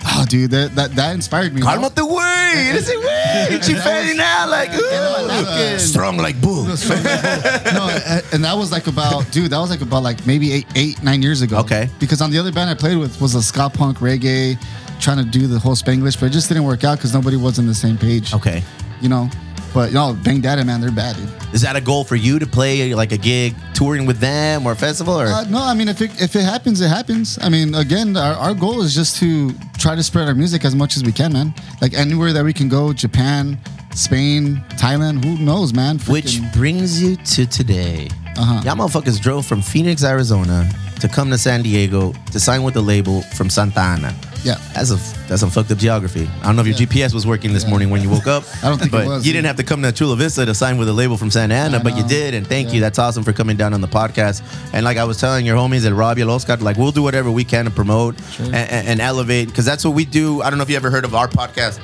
[0.04, 1.60] Oh, dude, that that, that inspired me.
[1.60, 1.70] you know?
[1.88, 2.74] Cálmate, güey.
[2.74, 3.58] Ese güey.
[3.62, 5.78] Chiferi now, like, ooh.
[5.78, 6.64] strong like bull.
[6.64, 9.50] no, a- and that was like about, dude.
[9.52, 11.58] That was like about like maybe eight, eight, nine years ago.
[11.58, 11.88] Okay.
[12.00, 14.58] Because on the other band I played with was a ska punk reggae,
[15.00, 17.58] trying to do the whole Spanglish, but it just didn't work out because nobody was
[17.60, 18.34] on the same page.
[18.34, 18.62] Okay.
[19.00, 19.30] You know,
[19.74, 21.54] but you know, Bang Data, man, they're bad, dude.
[21.54, 24.72] Is that a goal for you to play like a gig touring with them or
[24.72, 25.26] a festival or?
[25.26, 27.38] Uh, no, I mean, if it if it happens, it happens.
[27.40, 30.74] I mean, again, our, our goal is just to try to spread our music as
[30.74, 31.54] much as we can, man.
[31.80, 33.58] Like anywhere that we can go, Japan,
[33.94, 35.98] Spain, Thailand, who knows, man?
[36.00, 38.08] Which brings you to today.
[38.36, 38.62] Uh-huh.
[38.64, 40.70] Y'all motherfuckers drove from Phoenix, Arizona
[41.02, 44.14] to come to San Diego to sign with the label from Santa Ana.
[44.44, 44.56] Yeah.
[44.74, 44.96] That's a
[45.28, 46.28] that's some fucked up geography.
[46.42, 46.86] I don't know if your Yeah.
[46.86, 47.70] GPS was working this Yeah.
[47.70, 48.44] morning when you woke up.
[48.62, 50.54] I don't think it but was, You didn't have to come to Chula Vista to
[50.54, 52.80] sign with a label from Santa Ana, but you did, and thank you.
[52.80, 54.42] That's awesome for coming down on the podcast.
[54.72, 57.44] And like I was telling your homies at Robbie Oscar, like we'll do whatever we
[57.44, 58.46] can to promote Sure.
[58.46, 60.42] and, and, and elevate because that's what we do.
[60.42, 61.78] I don't know if you ever heard of our podcast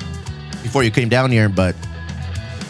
[0.63, 1.75] before you came down here, but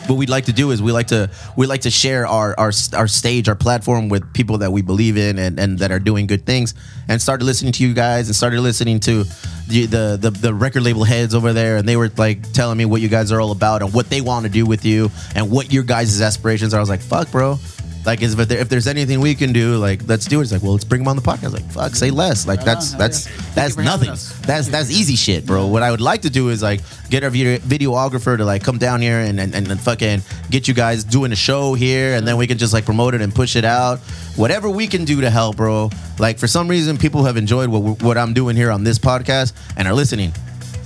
[0.10, 2.72] what we'd like to do is we like to we like to share our our
[2.93, 6.28] our stage, our platform with people that we believe in and, and that are doing
[6.28, 6.74] good things.
[7.08, 9.24] And started listening to you guys and started listening to
[9.67, 12.86] the, the the the record label heads over there, and they were like telling me
[12.86, 15.50] what you guys are all about and what they want to do with you and
[15.50, 16.78] what your guys' aspirations are.
[16.78, 17.58] I was like, fuck, bro.
[18.05, 20.43] Like, is if, there, if there's anything we can do, like, let's do it.
[20.43, 21.53] It's like, well, let's bring them on the podcast.
[21.53, 22.47] Like, fuck, say less.
[22.47, 24.09] Like, that's on, that's that's having nothing.
[24.45, 25.67] That's that's easy shit, bro.
[25.67, 28.77] What I would like to do is like get our video, videographer to like come
[28.77, 32.38] down here and, and and fucking get you guys doing a show here, and then
[32.38, 33.99] we can just like promote it and push it out.
[34.35, 35.89] Whatever we can do to help, bro.
[36.17, 39.53] Like for some reason, people have enjoyed what what I'm doing here on this podcast
[39.77, 40.33] and are listening.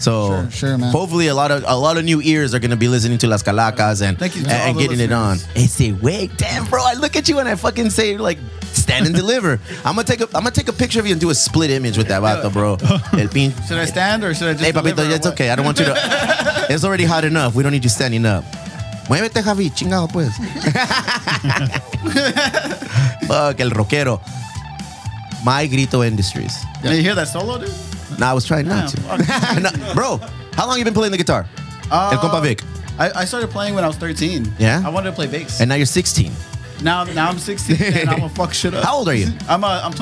[0.04, 0.92] So Sure, sure, man.
[0.92, 3.42] hopefully a lot of a lot of new ears are gonna be listening to Las
[3.42, 5.38] Calacas and Thank you and, and getting it on.
[5.38, 5.56] listeners.
[5.56, 6.84] Hey, say, wait, damn, bro!
[6.84, 8.38] I look at you and I fucking say like,
[8.74, 9.60] stand and deliver.
[9.86, 11.72] I'm gonna take a I'm gonna take a picture of you and do a split
[11.72, 12.78] image with that vato, bro.
[13.20, 14.66] El pin- Should I stand or should I just?
[14.66, 15.50] Hey, papito, it's okay.
[15.52, 15.96] I don't want you to.
[16.70, 17.56] It's already hot enough.
[17.56, 18.44] We don't need you standing up.
[19.10, 19.70] Muévete, Javi.
[19.72, 20.32] Chingado, pues.
[23.28, 24.22] Fuck, el rockero.
[25.44, 26.54] My Grito Industries.
[26.82, 27.70] Did you hear that solo, dude?
[28.19, 28.97] No, I was trying not to.
[29.62, 30.17] No, bro,
[30.54, 31.47] how long you been playing the guitar?
[31.91, 32.62] El compa Vic.
[32.99, 34.54] I, I started playing when I was 13.
[34.60, 34.82] Yeah?
[34.86, 35.60] I wanted to play bass.
[35.62, 36.32] And now you're 16.
[36.84, 38.84] now now I'm 16 and I'm gonna fuck shit up.
[38.84, 39.30] How old are you?
[39.49, 39.93] I'm uh, I'm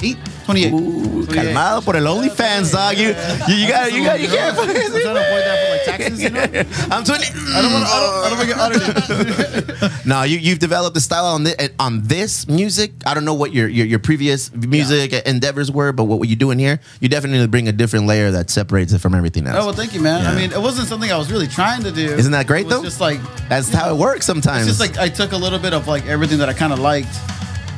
[0.00, 0.72] 28, 28.
[0.72, 1.34] Ooh, uh, 28.
[1.34, 2.96] calmado por el OnlyFans, dog.
[2.96, 3.08] You,
[3.48, 4.58] you, you got, you got, you can't.
[4.58, 6.22] I'm trying to avoid that for taxes.
[6.22, 6.40] You know?
[6.90, 7.24] I'm 20.
[7.52, 7.92] I don't want to.
[7.92, 9.80] I don't, want to get audited.
[10.06, 12.92] No, you you've developed a style on this eh, on this music.
[13.06, 16.24] I don't know what your your, your previous music eh, endeavors were, but what were
[16.24, 19.58] you're doing here, you definitely bring a different layer that separates it from everything else.
[19.62, 20.22] Oh well, thank you, man.
[20.22, 20.30] Yeah.
[20.30, 22.06] I mean, it wasn't something I was really trying to do.
[22.06, 22.82] Isn't that great, though?
[22.82, 24.66] Just like That's how it works sometimes.
[24.66, 26.78] it's just like I took a little bit of like everything that I kind of
[26.78, 27.14] liked,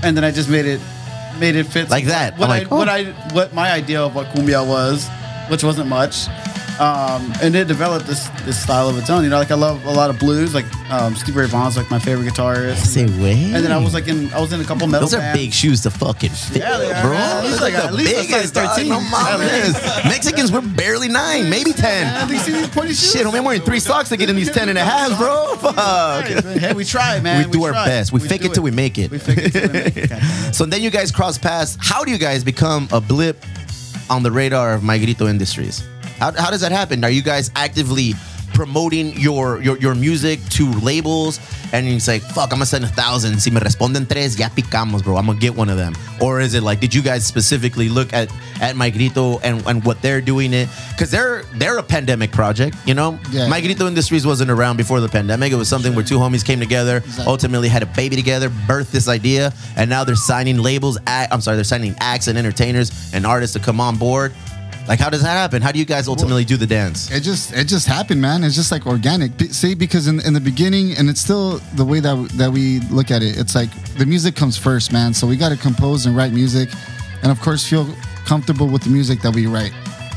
[0.03, 0.81] and then I just made it
[1.38, 2.38] made it fit Like that.
[2.38, 2.77] What I'm I like, oh.
[2.77, 5.09] what I what my idea of what cumbia was,
[5.49, 6.27] which wasn't much.
[6.83, 9.23] Um, and it developed this this style of its own.
[9.23, 10.53] You know, like I love a lot of blues.
[10.53, 12.79] Like um, Stevie Ray Vaughan's like my favorite guitarist.
[12.79, 13.35] Say way.
[13.55, 15.38] And then I was like in I was in a couple metal Those are bands.
[15.40, 17.12] big shoes to fucking fit, Yeah, they are, bro.
[17.12, 17.37] man.
[17.37, 19.01] At least are at the least biggest, started dog.
[19.03, 20.03] 13.
[20.03, 20.11] No.
[20.11, 22.27] Mexicans, we're barely nine, maybe ten.
[22.27, 23.12] Do you see these pointy shoes?
[23.12, 25.55] Shit, I'm wearing three socks to get in these ten and a halves, bro.
[25.59, 26.25] Fuck.
[26.27, 27.47] Hey, we try, man.
[27.47, 27.87] We do our try.
[27.87, 28.12] best.
[28.12, 29.11] We fake it till we make it.
[29.11, 30.55] We fake it till we make it.
[30.55, 31.77] So then you guys cross paths.
[31.81, 33.45] How do you guys become a blip
[34.11, 35.83] on the radar of My Grito Industries?
[36.23, 37.03] How, how does that happen?
[37.03, 38.15] Are you guys actively
[38.55, 41.41] promoting your, your your music to labels
[41.73, 43.41] and you say, fuck, I'm gonna send a thousand.
[43.41, 45.17] Si me responden tres, ya picamos, bro.
[45.17, 45.95] I'm gonna get one of them.
[46.21, 48.31] Or is it like, did you guys specifically look at
[48.61, 50.69] at My Grito and, and what they're doing it?
[50.91, 53.19] Because they're they're a pandemic project, you know?
[53.33, 53.49] Yeah.
[53.49, 55.51] My Grito Industries wasn't around before the pandemic.
[55.51, 57.25] It was something where two homies came together, Exactly.
[57.27, 60.99] ultimately had a baby together, birthed this idea, and now they're signing labels.
[61.09, 64.33] Act, I'm sorry, they're signing acts and entertainers and artists to come on board.
[64.88, 65.62] Like, how does that happen?
[65.62, 67.11] How do you guys ultimately do the dance?
[67.11, 68.42] It just it just happened, man.
[68.42, 69.40] It's just like organic.
[69.53, 73.11] See, because in, in the beginning, and it's still the way that that we look
[73.11, 73.38] at it.
[73.38, 75.14] It's like the music comes first, man.
[75.14, 76.68] So we got to compose and write music,
[77.23, 77.87] and of course feel
[78.25, 79.73] comfortable with the music that we write.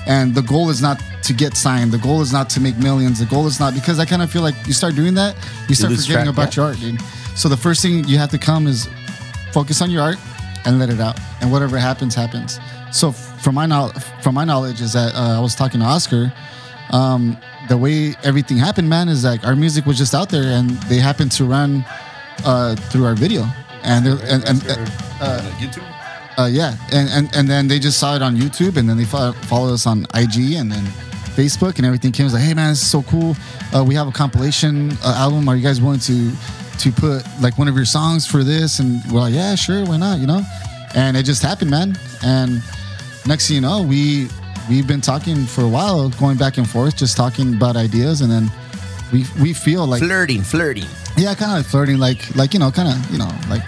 [0.08, 1.92] And the goal is not to get signed.
[1.92, 3.20] The goal is not to make millions.
[3.20, 5.36] The goal is not because I kind of feel like you start doing that,
[5.70, 6.64] you start forgetting track, about yeah.
[6.64, 7.02] your art, dude.
[7.36, 8.88] So the first thing you have to come is
[9.52, 10.18] focus on your art
[10.66, 12.60] and let it out and whatever happens happens
[12.92, 13.12] so
[13.46, 16.24] from my knowledge from my knowledge is that uh, i was talking to oscar
[16.92, 17.22] um,
[17.70, 20.98] the way everything happened man is like our music was just out there and they
[21.10, 21.86] happened to run
[22.46, 23.44] uh, through our video.
[23.84, 24.58] And they're- and, and
[25.22, 25.84] uh, YouTube.
[26.38, 26.76] uh, yeah.
[26.98, 29.74] And, and and then they just saw it on youtube and then they fo- followed
[29.74, 30.84] us on ig and then
[31.40, 33.36] facebook and everything came it was like hey man this is so cool.
[33.74, 35.48] Uh, we have a compilation uh, album.
[35.50, 36.18] Are you guys willing to
[36.84, 38.78] to put like one of your songs for this?
[38.80, 39.82] And we're like yeah sure.
[39.90, 40.20] Why not?
[40.20, 40.42] You know?
[40.94, 41.98] And it just happened man.
[42.24, 42.62] And
[43.26, 44.28] next thing you know we
[44.70, 48.32] we've been talking for a while going back and forth just talking about ideas and
[48.32, 48.50] then
[49.12, 50.86] we we feel like Flirting, flirting.
[51.18, 53.64] yeah kind of like flirting like like you know kind of you know like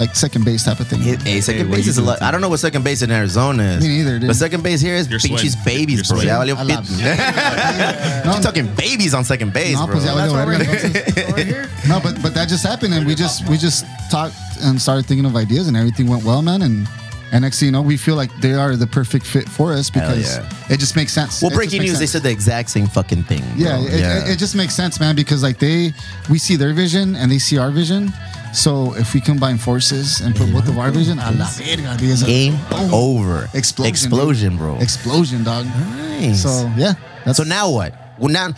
[0.00, 2.20] like second base type of thing Hey, second what base is a lot.
[2.20, 3.80] I don't know what second base in Arizona is.
[3.80, 4.26] Me neither, dude.
[4.26, 6.26] But second base here is You're pinches babies, You're bro.
[6.26, 6.56] Ya sweating.
[6.56, 6.82] valió A lot.
[6.84, 8.24] pit.
[8.26, 9.94] You're talking babies on second base, No, bro.
[9.94, 11.30] pues ya That's valió why we're verga, entonces.
[11.30, 11.70] over here.
[11.86, 15.26] No, but but that just happened, and we just we just talked and started thinking
[15.26, 16.62] of ideas, and everything went well, man.
[16.62, 16.88] And
[17.34, 19.90] and next thing you know, we feel like they are the perfect fit for us
[19.90, 20.48] because yeah.
[20.70, 21.42] it just makes sense.
[21.42, 23.42] Well, It breaking news, they said the exact same fucking thing.
[23.56, 25.92] Yeah, it, It, it just makes sense, man, because like they,
[26.30, 28.12] we see their vision and they see our vision.
[28.52, 32.10] So if we combine forces and put both of our vision, a la verga, dude,
[32.10, 32.94] it's a Game boom.
[32.94, 33.48] over.
[33.52, 34.78] Explosion, Explosion, bro.
[34.78, 35.66] Explosion, dog.
[35.66, 36.44] Nice.
[36.44, 36.94] So yeah,
[37.32, 37.96] So now what?
[38.16, 38.50] Well, now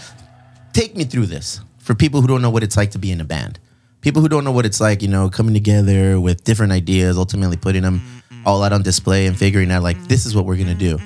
[0.74, 3.22] take me through this for people who don't know what it's like to be in
[3.22, 3.58] a band.
[4.02, 7.56] People who don't know what it's like, you know, coming together with different ideas, ultimately
[7.56, 8.15] putting them
[8.46, 10.98] all out on display and figuring out like this is what we're gonna do.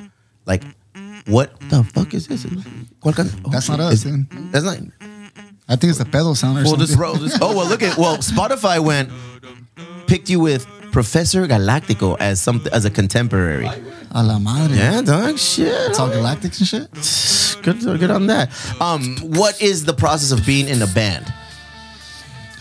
[0.46, 0.62] Like,
[1.26, 2.44] what the fuck is this?
[2.44, 2.64] Of-
[3.50, 4.78] That's not oh, us, is- That's not.
[5.68, 7.22] I think it's a pedo sound or Well, something.
[7.26, 8.18] This, oh well, look at well.
[8.18, 9.10] Spotify went
[10.06, 13.66] picked you with Professor Galactico as some as a contemporary.
[14.10, 14.76] a la madre.
[14.76, 15.38] Yeah, dog.
[15.38, 15.68] Shit.
[15.90, 17.62] It's all galactics and shit.
[17.62, 18.48] Good, good on that.
[18.80, 21.30] Um, what is the process of being in a band?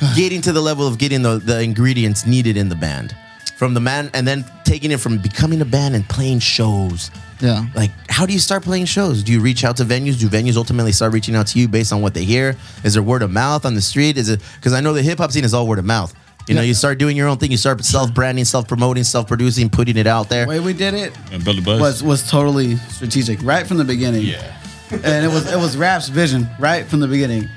[0.16, 3.16] Getting to the level of getting the, the ingredients needed in the band,
[3.60, 7.12] from the man, and then taking it from becoming a band and playing shows.
[7.42, 7.66] Yeah.
[7.76, 9.22] Like, how do you start playing shows?
[9.22, 10.18] Do you reach out to venues?
[10.20, 12.56] Do venues ultimately start reaching out to you based on what they hear?
[12.86, 14.18] Is there word of mouth on the street?
[14.18, 16.14] Is it because I know the hip hop scene is all word of mouth.
[16.48, 16.68] You know, Yeah.
[16.68, 17.52] you start doing your own thing.
[17.52, 20.46] You start self branding, self promoting, self producing, putting it out there.
[20.46, 21.80] The way we did it And build a buzz.
[21.82, 24.24] was was totally strategic right from the beginning.
[24.26, 24.56] yeah.
[24.92, 27.50] and it was it was Raph's vision right from the beginning.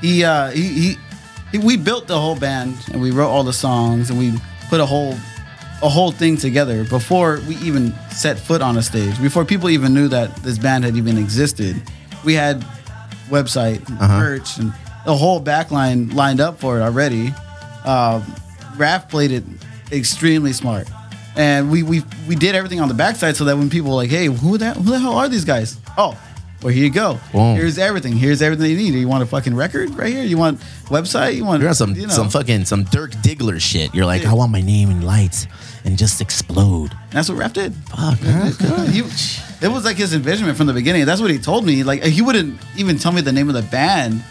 [0.00, 0.96] He uh he, he
[1.52, 4.34] he we built the whole band and we wrote all the songs and we
[4.68, 5.14] put a whole
[5.82, 9.20] a whole thing together before we even set foot on a stage.
[9.20, 11.80] Before people even knew that this band had even existed.
[12.24, 12.64] We had
[13.28, 13.86] website,
[14.18, 14.72] merch, and
[15.04, 17.32] the whole backline lined up for it already.
[17.84, 18.20] Uh,
[18.76, 19.44] Raph played it
[19.92, 20.88] extremely smart.
[21.36, 24.08] And we, we we did everything on the backside so that when people were like,
[24.08, 25.76] hey, who the who the hell are these guys?
[25.98, 26.18] Oh,
[26.66, 27.20] Well, here you go.
[27.32, 27.54] Boom.
[27.54, 28.14] Here's everything.
[28.14, 28.94] Here's everything you need.
[28.94, 30.24] You want a fucking record right here?
[30.24, 31.36] You want website?
[31.36, 32.12] You want You're some you know.
[32.12, 33.94] some fucking some Dirk Diggler shit.
[33.94, 34.32] You're like, Yeah.
[34.32, 35.46] I want my name in lights
[35.84, 36.90] and just explode.
[37.12, 37.72] That's what Raph did.
[37.72, 38.50] Fuck, man.
[38.90, 38.98] He,
[39.64, 41.04] it was like his envisionment from the beginning.
[41.06, 41.84] That's what he told me.
[41.84, 44.24] Like he wouldn't even tell me the name of the band.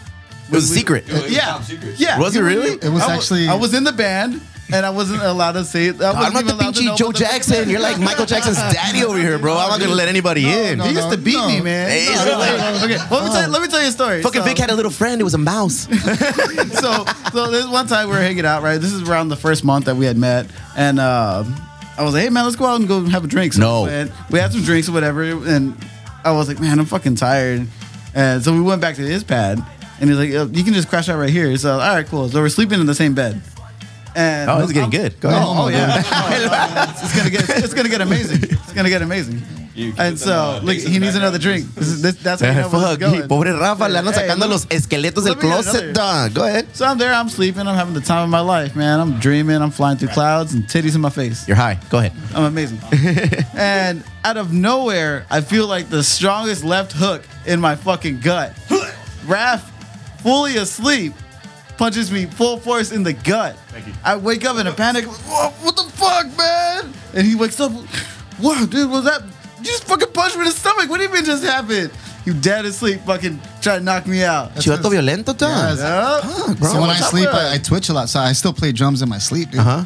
[0.50, 1.04] It was a secret.
[1.08, 1.62] Yeah,
[1.96, 2.18] yeah.
[2.20, 2.72] Was it really?
[2.72, 4.42] It was I wa- actually- I was in the band.
[4.72, 6.00] And I wasn't allowed to say it.
[6.02, 7.70] I I'm wasn't the pinchy Joe Jackson.
[7.70, 9.54] You're like Michael Jackson's daddy over here, bro.
[9.56, 10.80] I'm not gonna let anybody in.
[10.80, 11.88] He used to beat me, man.
[11.88, 12.08] Hey.
[12.08, 14.22] Okay, let me tell you, let me tell you a story.
[14.22, 15.20] Fucking Vic had a little friend.
[15.20, 15.86] It was a mouse.
[16.80, 18.78] so so this one time we were hanging out, right?
[18.78, 21.54] This is around the first month that we had met, and um
[21.96, 23.82] I was like, "Hey man, let's go out and go have a drink." So No.
[23.82, 25.76] we, went- we had some drinks or whatever, and
[26.24, 27.66] I was like, "Man, I'm fucking tired,"
[28.14, 29.62] and so we went back to his pad,
[30.00, 32.28] and he's like, "Uh, "You can just crash out right here." So all right, cool.
[32.28, 33.40] So we're sleeping in the same bed.
[34.16, 35.20] And Oh, this is getting good.
[35.20, 35.42] Go ahead.
[35.44, 38.42] Oh, oh, yeah, Oh, it's, it's gonna get it's gonna get amazing.
[38.50, 39.42] It's gonna get amazing.
[39.98, 41.66] And so, look, he needs another drink.
[41.74, 43.28] This is, this, that's how you know where Fuck, going.
[43.28, 45.94] pobre Rafa, le andan sacando los esqueletos del let me get closet.
[45.94, 46.32] dog.
[46.32, 46.66] Go ahead.
[46.74, 49.00] So I'm there, I'm sleeping, I'm having the time of my life, man.
[49.00, 51.46] I'm dreaming, I'm flying through clouds and titties in my face.
[51.46, 51.78] You're high.
[51.90, 52.14] Go ahead.
[52.34, 52.78] I'm amazing.
[53.54, 58.54] and out of nowhere, I feel like the strongest left hook in my fucking gut.
[59.26, 59.60] Raph,
[60.22, 61.12] fully asleep,
[61.76, 63.56] punches me full force in the gut.
[64.04, 65.06] I wake up in a panic.
[65.06, 66.92] What, what the fuck, man?
[67.14, 67.72] And he wakes up.
[68.38, 68.90] What, dude?
[68.90, 69.22] Was that?
[69.58, 70.88] You just fucking punched me in the stomach.
[70.90, 71.90] What do you mean just happened?
[72.24, 74.52] You dead asleep, fucking trying to knock me out.
[74.56, 75.78] Chivato violento, dog.
[75.78, 75.78] Yes.
[75.78, 76.54] Yeah.
[76.54, 76.68] bro.
[76.68, 77.38] so when I what's up, sleep, bro?
[77.38, 78.08] I, I twitch a lot.
[78.08, 79.60] So I still play drums in my sleep, dude.
[79.60, 79.84] Uh-huh.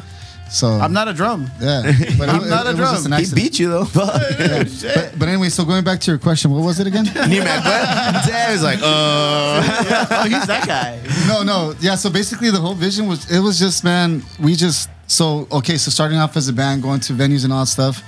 [0.51, 1.49] So I'm not a drum.
[1.61, 1.81] Yeah,
[2.17, 3.19] but I'm not a was drum.
[3.19, 3.85] He beat you though.
[4.65, 4.95] Shit.
[4.95, 7.05] But, but anyway, so going back to your question, what was it again?
[7.05, 8.25] Ni me acuerdo.
[8.27, 8.83] Damn, he's like, uh.
[8.83, 10.99] oh, he's that guy.
[11.27, 11.95] no, no, yeah.
[11.95, 14.23] So basically, the whole vision was it was just man.
[14.39, 15.77] We just so okay.
[15.77, 18.03] So starting off as a band, going to venues and all that stuff.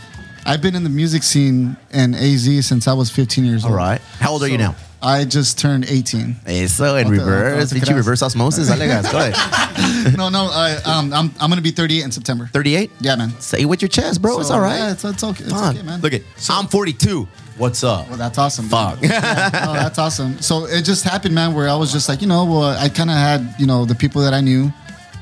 [0.46, 3.78] I've been in the music scene in AZ since I was 15 years All old.
[3.78, 4.02] right.
[4.20, 4.76] How old are you now?
[5.04, 6.38] I just turned 18.
[6.46, 7.74] Eso in reverse.
[7.74, 8.70] Bitchy reverse osmosis.
[8.70, 9.02] Dale.
[9.04, 10.18] Go ahead.
[10.18, 12.50] no, no, I, um, I'm I'm gonna be 38 in September.
[12.54, 12.90] 38?
[13.02, 13.30] Yeah, man.
[13.42, 14.40] Say it with your chest, bro.
[14.40, 14.78] it's all right.
[14.78, 15.44] Yeah, it's, it's okay.
[15.44, 15.76] It's Fuck.
[15.76, 16.00] okay, man.
[16.00, 17.28] Look at I'm 42.
[17.58, 18.08] What's up?
[18.08, 18.70] Well, that's awesome.
[18.70, 19.00] Fuck.
[19.02, 20.40] Yeah, no, that's awesome.
[20.40, 23.10] So it just happened, man, where I was just like, you know, well, I kind
[23.12, 24.72] of had, you know, the people that I knew,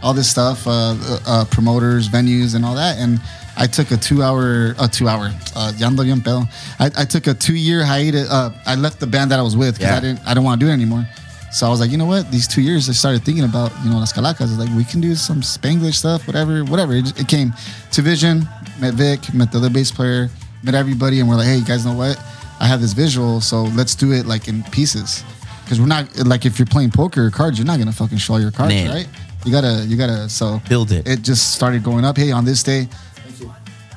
[0.01, 3.19] all this stuff, uh, uh, uh, promoters, venues, and all that, and
[3.57, 6.47] I took a two-hour, a two-hour, uh, ya ando bien pedo.
[6.79, 8.29] I, I took a two-year hiatus.
[8.29, 9.97] Uh, I left the band that I was with because Yeah.
[9.97, 11.05] I didn't, I didn't want to do it anymore.
[11.51, 12.31] So I was like, you know what?
[12.31, 14.57] These two years, I started thinking about, you know, Las Calacas.
[14.57, 16.93] Like, we can do some Spanglish stuff, whatever, whatever.
[16.93, 17.53] It, it came
[17.91, 18.47] to Vision,
[18.79, 20.29] met Vic, met the other bass player,
[20.63, 22.17] met everybody, and we're like, hey, you guys know what?
[22.61, 25.25] I have this visual, so let's do it like in pieces.
[25.65, 28.37] Because we're not like if you're playing poker or cards, you're not gonna fucking show
[28.37, 28.89] your cards, Man.
[28.89, 29.07] right?
[29.45, 30.29] You gotta, you gotta.
[30.29, 31.07] So Build it.
[31.07, 32.17] It just started going up.
[32.17, 32.87] Hey, on this day,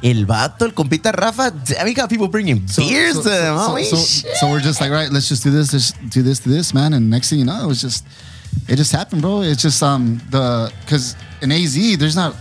[0.05, 1.51] El vato, el compita Rafa,
[1.87, 3.57] he got people bringing beers to him.
[3.57, 4.37] so, Holy so, shit.
[4.37, 6.93] so we're just like, right, let's just do this, let's do this, to this, man.
[6.93, 8.05] And next thing you know, it was just,
[8.69, 9.41] it just happened, bro.
[9.41, 12.35] It's just um the because in AZ, there's not.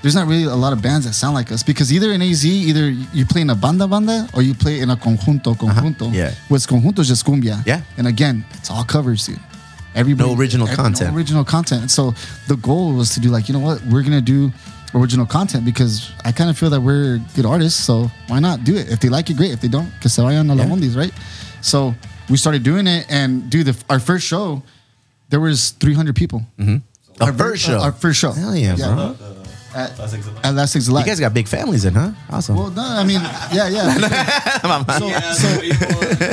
[0.00, 2.44] There's not really a lot of bands that sound like us because either in AZ,
[2.46, 6.14] either you play in a banda banda or you play in a conjunto conjunto.
[6.14, 6.34] yeah.
[6.46, 7.66] What's conjunto is just cumbia.
[7.66, 7.80] Yeah.
[7.96, 9.40] And again, it's all covers, dude.
[9.96, 11.10] Everybody, No original content.
[11.10, 11.90] No original content.
[11.90, 12.14] So
[12.46, 14.52] the goal was to do like, you know what, we're gonna do
[14.94, 17.78] original content because I kind of feel that we're good artists.
[17.82, 18.88] So why not do it?
[18.90, 19.52] If they like it, great.
[19.52, 20.70] If they don't, que se vayan a la Yeah.
[20.70, 21.12] ondis, right?
[21.60, 21.94] So
[22.30, 24.62] we started doing it, and do the, our first show,
[25.30, 26.42] there was 300 people.
[26.58, 26.76] Mm-hmm.
[27.22, 27.78] Our first show.
[27.80, 28.32] Our first show.
[28.32, 29.16] Hell yeah, bro.
[29.78, 29.90] At,
[30.44, 31.06] at Last Exit Live.
[31.06, 32.10] You guys got big families in, huh?
[32.30, 32.56] Awesome.
[32.56, 33.20] well, no, I mean,
[33.52, 33.94] yeah, yeah.
[34.98, 35.62] so, so,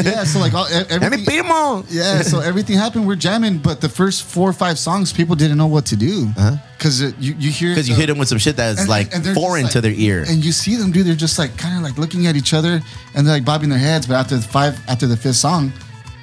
[0.02, 1.84] yeah, so like all, Hey, mi everything, primo.
[1.90, 3.08] yeah, so everything happened.
[3.08, 6.28] We're jamming, but the first four or five songs, people didn't know what to do
[6.38, 6.58] uh-huh.
[6.78, 9.24] because you you hear Because you hit them with some shit that's and- like and
[9.36, 10.26] foreign like- to their ear.
[10.28, 11.06] And you see them, dude.
[11.06, 12.82] They're just like kind of like looking at each other
[13.14, 14.08] and they're like bobbing their heads.
[14.08, 15.72] But after the five, after the fifth song,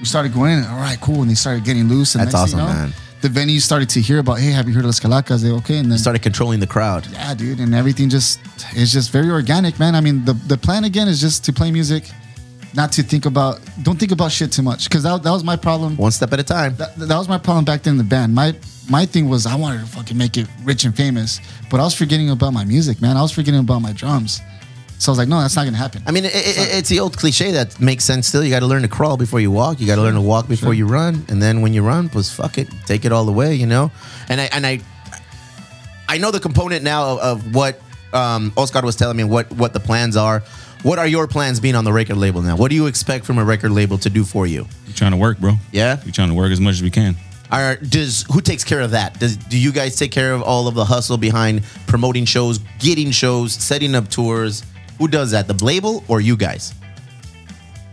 [0.00, 0.64] we started going.
[0.64, 1.22] All right, cool.
[1.22, 2.14] And they started getting loose.
[2.14, 2.92] And That's next thing you awesome, know, man.
[3.22, 5.42] The venue started to hear about, hey, have you heard of Las Calacas?
[5.42, 7.06] They okay, and then Started controlling the crowd.
[7.12, 8.40] yeah, dude, and everything just
[8.72, 9.94] it's just very organic, man.
[9.94, 12.10] I mean, the the plan again is just to play music,
[12.74, 15.56] not to think about don't think about shit too much because that, that was my
[15.56, 15.96] problem.
[15.96, 16.74] One step at a time.
[16.76, 18.34] That, that was my problem back then in the band.
[18.34, 18.54] My
[18.90, 21.94] my thing was I wanted to fucking make it rich and famous, but I was
[21.94, 23.16] forgetting about my music, man.
[23.16, 24.40] I was forgetting about my drums.
[25.02, 26.00] So I was like, no, that's not gonna happen.
[26.06, 28.44] I mean, it, it, it's the old cliche that makes sense still.
[28.44, 29.80] You got to learn to crawl before you walk.
[29.80, 31.24] You got to learn to walk before you run.
[31.28, 33.90] And then when you run, pues fuck it, take it all the way, you know?
[34.28, 34.80] And I and I
[36.08, 37.80] I know the component now of, of what
[38.12, 40.44] um, Oscar was telling me what what the plans are.
[40.84, 42.56] What are your plans being on the record label now?
[42.56, 44.68] What do you expect from a record label to do for you?
[44.86, 45.54] We're trying to work, bro.
[45.72, 46.00] Yeah?
[46.04, 47.16] We're trying to work as much as we can.
[47.50, 49.18] Are does who takes care of that?
[49.18, 53.10] Does do you guys take care of all of the hustle behind promoting shows, getting
[53.10, 54.62] shows, setting up tours?
[55.02, 55.48] Who does that?
[55.48, 56.72] The label or you guys?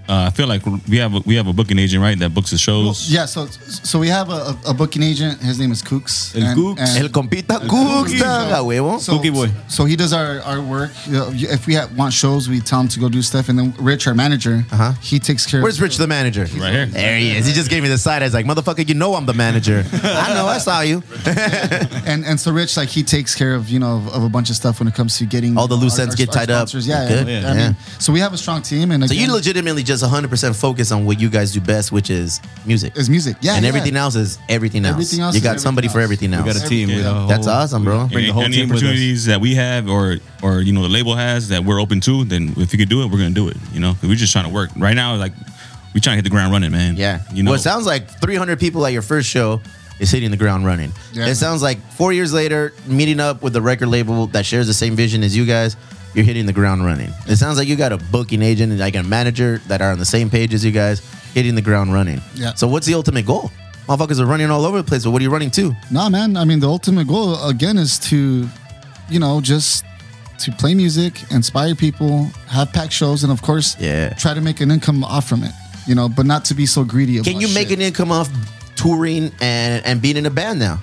[0.09, 2.17] Uh, I feel like we have a, we have a booking agent, right?
[2.17, 3.09] That books the shows.
[3.11, 5.39] Yeah, so so we have a, a booking agent.
[5.39, 6.35] His name is Kooks.
[6.35, 6.97] El Kooks.
[6.99, 8.99] El compita Cooks, a huevo.
[8.99, 9.49] So, Cookie boy.
[9.67, 10.91] So he does our, our work.
[11.07, 13.49] If we have, want shows, we tell him to go do stuff.
[13.49, 14.93] And then Rich, our manager, Uh-huh.
[15.01, 16.41] he takes care Where's of Rich the manager?
[16.57, 16.85] Right here.
[16.87, 17.45] There he is.
[17.45, 18.21] He just gave me the side.
[18.23, 19.85] I was like, motherfucker, you know I'm the manager.
[19.93, 20.47] I know.
[20.47, 21.03] I saw you.
[22.09, 24.49] And and so Rich, like he takes care of, you know, of, of a bunch
[24.49, 26.33] of stuff when it comes to getting All the loose our- ends our- get our
[26.35, 26.57] tied up.
[26.69, 26.87] sponsors.
[26.87, 27.27] Yeah, Good.
[27.27, 27.41] yeah.
[27.41, 27.49] Yeah.
[27.49, 28.91] I mean, so we have a strong team.
[28.91, 32.41] And So you legitimately just 100% focus on what you guys do best, which is
[32.65, 32.95] music.
[32.97, 33.37] is music.
[33.41, 33.55] Yeah.
[33.55, 33.69] and yeah.
[33.69, 34.93] everything else is everything else.
[34.93, 36.45] Everything else you got everything somebody for everything else.
[36.45, 36.89] We got a team.
[36.89, 38.07] We got That's awesome, bro.
[38.07, 38.83] Bring the Any, whole any team with us.
[38.83, 42.25] opportunities that we have, or or you know the label has that we're open to,
[42.25, 43.57] then if you could do it, we're gonna do it.
[43.73, 44.69] You know, we're just trying to work.
[44.77, 45.33] Right now, like
[45.93, 46.95] we trying to hit the ground running, man.
[46.95, 47.21] Yeah.
[47.33, 49.61] You know, well, it sounds like 300 people at your first show
[49.99, 50.91] is hitting the ground running.
[51.13, 51.27] Yeah.
[51.27, 54.73] It sounds like four years later, meeting up with the record label that shares the
[54.73, 55.75] same vision as you guys,
[56.13, 57.09] you're hitting the ground running.
[57.27, 59.99] It sounds like you got a booking agent and like a manager that are on
[59.99, 60.99] the same page as you guys,
[61.33, 62.21] hitting the ground running.
[62.35, 62.53] Yeah.
[62.55, 63.51] So what's the ultimate goal?
[63.87, 65.73] Motherfuckers are running all over the place, but what are you running to?
[65.91, 66.37] Nah, man.
[66.37, 68.47] I mean, the ultimate goal again is to,
[69.09, 69.83] you know, just
[70.39, 74.13] to play music, inspire people, have packed shows, and of course, Yeah.
[74.13, 75.51] try to make an income off from it.
[75.87, 77.17] You know, but not to be so greedy.
[77.17, 77.79] About Can you make shit.
[77.79, 78.29] an income off
[78.75, 80.79] touring and, and being in a band now?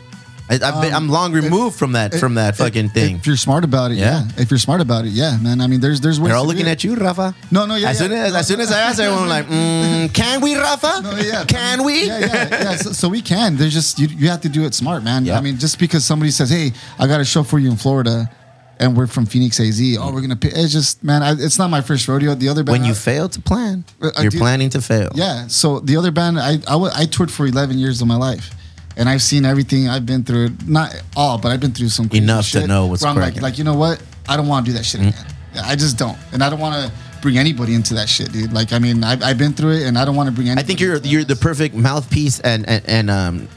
[0.48, 3.16] I, I've been, I'm long removed from that from that If- fucking thing.
[3.16, 4.22] If you're smart about it, Yeah.
[4.24, 4.42] yeah.
[4.42, 5.60] If you're smart about it, yeah, man.
[5.60, 6.28] I mean, there's there's ways.
[6.28, 7.34] They're all looking at you, Rafa.
[7.50, 8.06] No, no, yeah, As yeah.
[8.06, 11.00] soon as as soon as I asked, everyone like, mm, "Can we, Rafa?
[11.02, 12.76] No, yeah, Can we?" Yeah, yeah, yeah.
[12.76, 13.56] So, so we can.
[13.56, 15.24] There's just you, you have to do it smart, man.
[15.24, 15.36] Yeah.
[15.36, 18.30] I mean, just because somebody says, "Hey, I got a show for you in Florida,"
[18.78, 19.80] and we're from Phoenix, AZ.
[19.98, 20.50] Oh, we're gonna pay.
[20.54, 21.22] It's just, man.
[21.24, 22.34] I, it's not my first rodeo.
[22.36, 24.80] The other band, When you I- fail to plan, Uh, I you're do- planning to
[24.80, 25.10] fail.
[25.16, 25.48] Yeah.
[25.48, 28.50] So the other band, I, I I toured for 11 years of my life,
[28.96, 29.88] and I've seen everything.
[29.88, 33.02] I've been through not all, but I've been through some crazy Enough to know what's
[33.02, 34.02] where I'm like, like you know what?
[34.28, 35.14] I don't want to do that shit again.
[35.62, 36.92] I just don't, and I don't want to
[37.22, 38.52] bring anybody into that shit, dude.
[38.52, 40.48] Like, I mean, I've, I've been through it, and I don't want to bring.
[40.48, 40.60] Any.
[40.60, 43.48] I think you're you're the perfect mouthpiece and and, and um,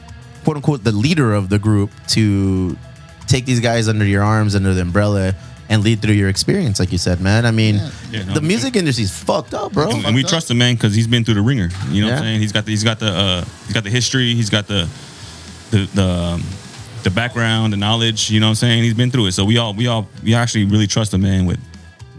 [0.44, 2.76] quote unquote the leader of the group to
[3.26, 5.34] take these guys under your arms, under the umbrella,
[5.68, 7.46] and lead through your experience, like you said, man.
[7.46, 7.76] I mean,
[8.10, 9.90] Yeah, no, the music industry's fucked up, bro.
[9.90, 11.68] and, and we trust him, man, because he's been through the ringer.
[11.90, 12.40] You know what I'm saying?
[12.40, 14.34] He's got the, he's got the uh, he's got the history.
[14.34, 14.88] He's got the
[15.70, 16.42] the the, um,
[17.02, 18.30] the background, the knowledge.
[18.30, 18.82] You know what I'm saying?
[18.82, 19.32] He's been through it.
[19.32, 21.60] So we all we all we actually really trust him, man, with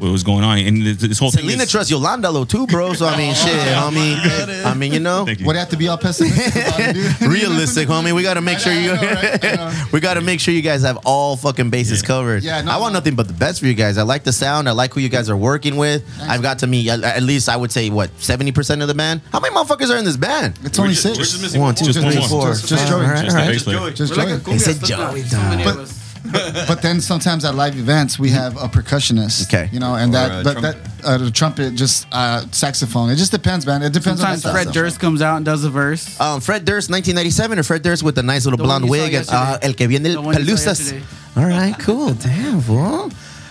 [0.01, 0.57] what was going on.
[0.57, 1.41] And this, this whole thing.
[1.43, 2.93] Selena is- trusts Yolanda though too, bro.
[2.93, 4.65] So I mean, shit, homie.
[4.65, 5.25] I mean, you know.
[5.25, 5.45] Thank you.
[5.45, 7.21] What do you have to be all pessimistic about it, dude?
[7.31, 8.13] realistic, homie.
[8.13, 8.81] We got to make sure you.
[8.91, 9.45] Know, right?
[9.45, 9.85] I know.
[9.93, 12.07] we got to make sure you guys have all fucking bases Yeah.
[12.07, 12.43] covered.
[12.43, 12.99] Yeah, no, I want no.
[12.99, 13.97] nothing but the best for you guys.
[13.97, 14.67] I like the sound.
[14.67, 16.03] I like who you guys are working with.
[16.21, 18.93] I've got to meet at, at least I would say what seventy percent of the
[18.95, 19.21] band.
[19.31, 20.59] How many motherfuckers are in this band?
[20.63, 21.29] It's only just- we're six.
[21.31, 22.27] just missing One, two, Just three, one more.
[22.41, 22.47] four.
[22.53, 22.87] Just- just.
[22.87, 23.05] Joey.
[23.05, 23.35] All right, Just
[23.67, 23.95] all the right.
[23.95, 24.55] Just We're like a Joey.
[24.55, 24.83] cumbia said.
[24.83, 26.00] Joey So But- us.
[26.67, 29.47] But then sometimes at live events we have a percussionist.
[29.47, 29.69] Okay.
[29.71, 30.83] You know, and Or that a that, trumpet.
[31.01, 33.09] that uh, the trumpet, just uh, saxophone.
[33.09, 33.81] It just depends, man.
[33.81, 34.73] It depends Sometimes on the Fred stuff.
[34.75, 36.19] Durst comes out and does a verse.
[36.19, 39.11] Um, Fred Durst, 1997, or Fred Durst with the nice little The blonde wig.
[39.13, 39.37] yesterday.
[39.37, 40.93] Ah, el que viene The del one Pelusas.
[41.35, 42.13] All right, cool.
[42.25, 43.09] Damn, bro.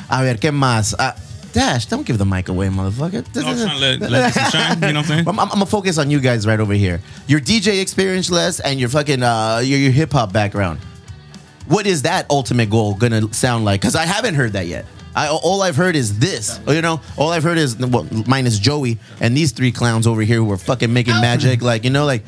[0.09, 0.95] A ver, ¿qué más?
[0.99, 1.13] Uh,
[1.53, 3.25] Dash, don't give the mic away, motherfucker.
[3.35, 4.75] No, I'm trying to let, let this shine.
[4.77, 5.29] You know what I'm saying?
[5.29, 7.01] I'm, I'm, I'm gonna focus on you guys right over here.
[7.27, 10.79] Your DJ experience, Les, and your fucking uh, your, your hip hop background.
[11.71, 13.81] What is that ultimate goal gonna sound like?
[13.81, 14.87] Because I haven't heard that yet.
[15.15, 16.59] I, all I've heard is this.
[16.67, 20.39] You know, all I've heard is well, minus Joey and these three clowns over here
[20.39, 21.63] who are fucking making magic.
[21.63, 22.25] Like you know, like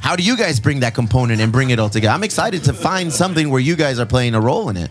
[0.00, 2.12] how do you guys bring that component and bring it all together?
[2.12, 4.90] I'm excited to find something where you guys are playing a role in it.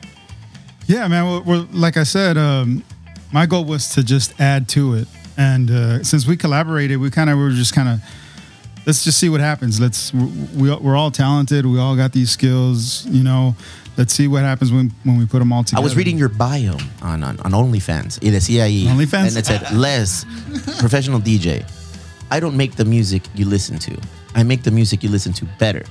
[0.88, 1.26] Yeah, man.
[1.28, 2.84] We're, we're like I said, um,
[3.32, 5.08] my goal was to just add to it,
[5.38, 8.02] and uh, since we collaborated, we kind of we were just kind of
[8.86, 9.80] let's just see what happens.
[9.80, 11.66] Let's we, we're all talented.
[11.66, 13.06] We all got these skills.
[13.06, 13.56] You know,
[13.98, 15.82] let's see what happens when when we put them all together.
[15.82, 18.20] I was reading your bio on, on, on OnlyFans.
[18.22, 18.86] Y decía ahí.
[18.86, 19.30] OnlyFans?
[19.30, 20.26] And it said, Les,
[20.80, 21.66] professional DJ.
[22.32, 23.98] I don't make the music you listen to.
[24.36, 25.84] I make the music you listen to better.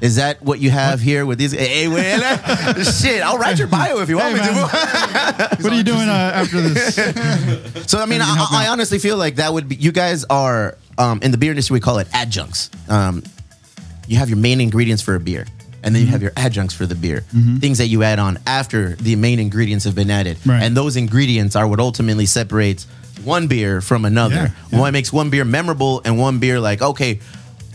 [0.00, 1.52] Is that what you have here with these?
[1.52, 2.20] Hey, wait,
[3.00, 3.22] shit!
[3.22, 5.56] I'll write your bio if you want Hey, me to.
[5.62, 6.96] What are you doing uh, after this?
[7.90, 9.76] So I mean, can I, I honestly feel like that would be.
[9.76, 11.74] You guys are um, in the beer industry.
[11.74, 12.68] We call it adjuncts.
[12.88, 13.22] Um,
[14.08, 15.46] you have your main ingredients for a beer,
[15.82, 16.12] and then you Mm-hmm.
[16.12, 17.20] have your adjuncts for the beer.
[17.60, 20.62] Things that you add on after the main ingredients have been added, Right.
[20.62, 22.86] and those ingredients are what ultimately separates
[23.24, 24.34] one beer from another.
[24.34, 24.78] Yeah, yeah.
[24.80, 27.20] What makes one beer memorable and one beer like okay.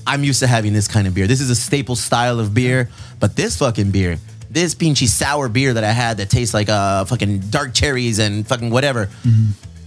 [0.08, 1.28] I'm used to having this kind of beer.
[1.28, 2.90] This is a staple style of beer,
[3.20, 4.18] but this fucking beer,
[4.50, 8.46] this pinchy sour beer that I had that tastes like uh fucking dark cherries and
[8.48, 9.10] fucking whatever.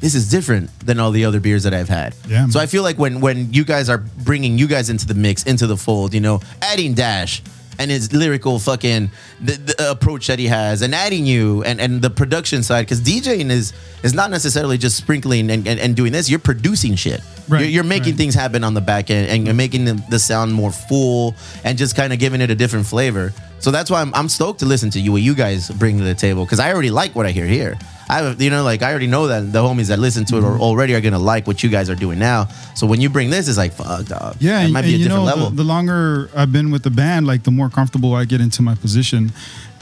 [0.01, 2.15] This is different than all the other beers that I've had.
[2.29, 2.61] Yeah, So.
[2.61, 5.67] I feel like when when you guys are bringing you guys into the mix, into
[5.67, 7.43] the fold, you know, adding Dash,
[7.79, 9.11] and his lyrical fucking
[9.41, 13.01] the, the approach that he has and adding you and, and the production side because
[13.01, 13.73] DJing is
[14.03, 16.29] is not necessarily just sprinkling and, and, and doing this.
[16.29, 17.21] You're producing shit.
[17.49, 18.19] Right, you're, you're making right.
[18.19, 21.77] things happen on the back end and you're making the, the sound more full and
[21.77, 23.33] just kind of giving it a different flavor.
[23.59, 26.05] So that's why I'm, I'm stoked to listen to you what you guys bring to
[26.05, 28.91] the table because I already like what I hear here I you know like I
[28.91, 30.57] already know that the homies that listen to it Mm-hmm.
[30.57, 33.31] are already are gonna like what you guys are doing now so when you bring
[33.31, 35.51] this it's like fuck dog Yeah, it and, might be a you different know, level
[35.51, 38.63] The, the longer I've been with the band, like the more comfortable I get into
[38.63, 39.33] my position.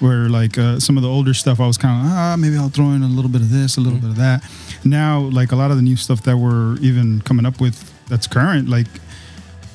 [0.01, 2.71] Where like uh, some of the older stuff, I was kind of ah, maybe I'll
[2.71, 4.15] throw in a little bit of this, a little Mm-hmm.
[4.15, 4.43] bit of that.
[4.85, 7.77] Now, like a lot of the new stuff that we're even coming up with
[8.09, 8.89] that's current, like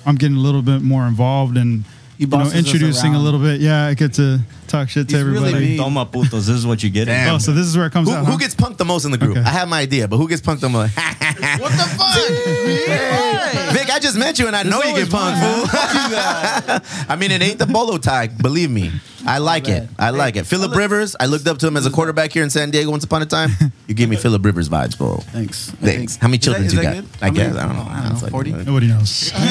[0.05, 3.61] I'm getting a little bit more involved and He you know introducing a little bit.
[3.61, 5.65] Yeah, I get to talk shit to He's really everybody.
[5.65, 5.77] mean.
[5.77, 7.05] Toma putos, this is what you get.
[7.05, 7.35] Damn.
[7.35, 8.25] oh, so this is where it comes who, out.
[8.25, 8.37] who huh?
[8.37, 9.45] gets punked the most in the group Okay.
[9.45, 13.26] I have my idea but who gets punked the most What the fuck?
[13.73, 15.67] Vic, I just met you and I know you get punked, fool.
[17.09, 18.27] I mean, it ain't the bolo tie.
[18.27, 18.91] Believe me.
[19.25, 19.89] I like it.
[19.99, 20.45] I like it.
[20.45, 23.03] Philip Rivers, I looked up to him as a quarterback here in San Diego once
[23.03, 23.51] upon a time.
[23.87, 25.17] You gave me Philip Rivers vibes, bro.
[25.17, 25.71] Thanks.
[25.71, 26.15] Thanks.
[26.15, 26.95] How many children is you got?
[26.95, 27.05] good?
[27.21, 27.55] I guess.
[27.55, 27.87] I don't know.
[27.89, 28.51] I don't It's know, like- 40?
[28.53, 29.31] Nobody knows.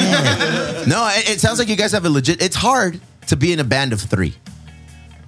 [0.87, 2.41] No, it, it sounds like you guys have a legit.
[2.41, 4.33] It's hard to be in a band of three.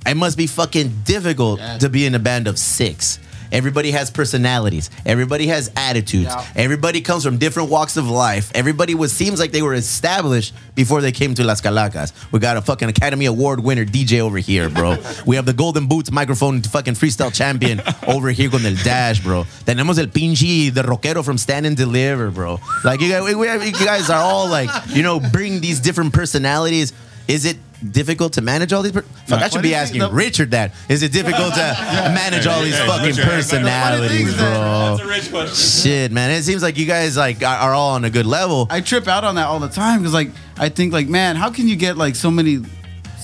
[0.06, 3.20] It must be fucking difficult to be in a band of six.
[3.52, 4.90] Everybody has personalities.
[5.06, 6.26] Everybody has attitudes.
[6.26, 6.46] Yeah.
[6.56, 8.52] Everybody comes from different walks of life.
[8.54, 12.14] Everybody was seems like they were established before they came to Las Calacas.
[12.32, 14.98] We got a fucking Academy Award winner DJ over here, bro.
[15.26, 19.44] we have the Golden Boots microphone fucking freestyle champion over here con el dash, bro.
[19.66, 22.60] Tenemos el pinche the rockero from Stand and Deliver, bro.
[22.84, 26.14] Like you guys, we, we- you guys are all like, you know, bring these different
[26.14, 26.94] personalities.
[27.30, 27.58] Is it
[27.92, 28.92] difficult to manage all these?
[28.92, 30.74] Per- Fuck, I should be asking the- Richard that.
[30.90, 31.60] Is it difficult to
[32.14, 34.50] manage all these hey, fucking Richard, hey, personalities, bro?
[34.50, 35.84] That's a rich question.
[35.84, 36.32] Shit, man.
[36.32, 38.68] It seems like you guys like are, are all on a good level.
[38.70, 41.52] I trip out on that all the time because like I think like man, how
[41.52, 42.58] can you get like so many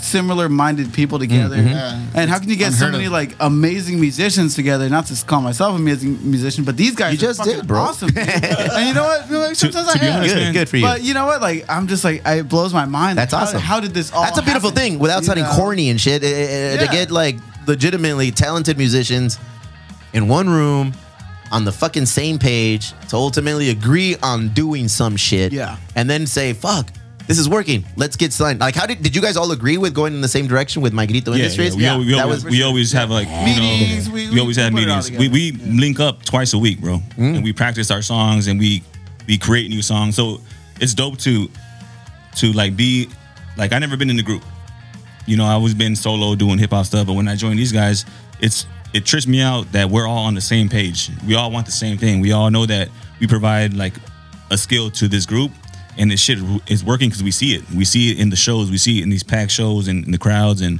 [0.05, 1.57] similar minded people together?
[1.57, 2.17] Mm-hmm.
[2.17, 3.11] And how can you get so many of.
[3.11, 4.87] like amazing musicians together?
[4.89, 7.67] Not to call myself a amazing musician, but these guys You are just fucking did,
[7.67, 7.81] bro.
[7.81, 8.09] awesome.
[8.09, 8.17] dude.
[8.27, 9.29] and you know what?
[9.31, 10.17] Like, sometimes to I be am.
[10.19, 10.83] honest, good, good for you.
[10.83, 11.41] But you know what?
[11.41, 13.17] Like I'm just like it blows my mind.
[13.17, 13.59] That's Like, awesome.
[13.61, 14.23] How, did this all?
[14.23, 14.83] That's a beautiful happen?
[14.83, 15.55] thing without You sounding know?
[15.55, 16.23] corny and shit.
[16.23, 17.35] eh, eh, eh, To get like
[17.67, 19.39] legitimately talented musicians
[20.13, 20.93] in one room
[21.51, 25.51] on the fucking same page to ultimately agree on doing some shit.
[25.53, 25.77] Yeah.
[25.95, 26.87] And then say, fuck,
[27.27, 27.83] this is working.
[27.95, 28.59] Let's get signed.
[28.59, 30.93] Like, how did did you guys all agree with going in the same direction with
[30.93, 31.75] My Grito Yeah, Industries?
[31.75, 31.97] yeah.
[31.97, 34.83] We, al- we, we always have like you Meetings, know, we- we, always have put
[34.83, 35.17] it all meetings.
[35.19, 37.35] We, we link up twice a week, bro, Mm.
[37.35, 38.83] and we practice our songs and we
[39.27, 40.15] we create new songs.
[40.15, 40.41] So
[40.79, 41.49] it's dope to
[42.37, 43.09] to like be
[43.57, 44.43] like I never been in the group.
[45.25, 47.71] You know, I always been solo doing hip hop stuff, but when I joined these
[47.71, 48.05] guys,
[48.39, 51.09] it's it trips me out that we're all on the same page.
[51.27, 52.21] We all want the same thing.
[52.21, 53.93] We all know that we provide like
[54.51, 55.51] a skill to this group,
[55.97, 57.63] and this shit is working because we see it.
[57.71, 58.69] We see it in the shows.
[58.69, 60.79] We see it in these packed shows and in the crowds, and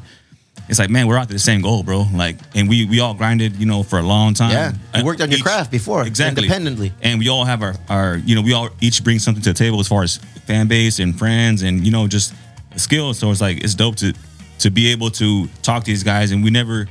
[0.68, 2.06] it's like, man, we're out to the same goal, bro.
[2.14, 4.52] Like, and we we all grinded, you know, for a long time.
[4.52, 6.94] Yeah, you worked on your craft before, exactly, independently.
[7.02, 9.58] and we all have our our, you know, we all each bring something to the
[9.58, 12.34] table as far as fan base and friends, and you know, just
[12.76, 13.20] skills.
[13.20, 14.14] So it's like it's dope to
[14.60, 16.88] to be able to talk to these guys, and we never,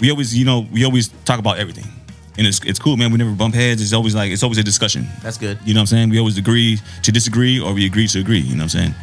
[0.00, 1.84] we always, you know, we always talk about everything.
[2.38, 3.12] And it's, it's cool, man.
[3.12, 3.82] We never bump heads.
[3.82, 5.06] It's always like it's always a discussion.
[5.22, 5.58] That's good.
[5.64, 6.10] You know what I'm saying?
[6.10, 8.38] We always agree to disagree, or we agree to agree.
[8.40, 8.94] You know what I'm saying?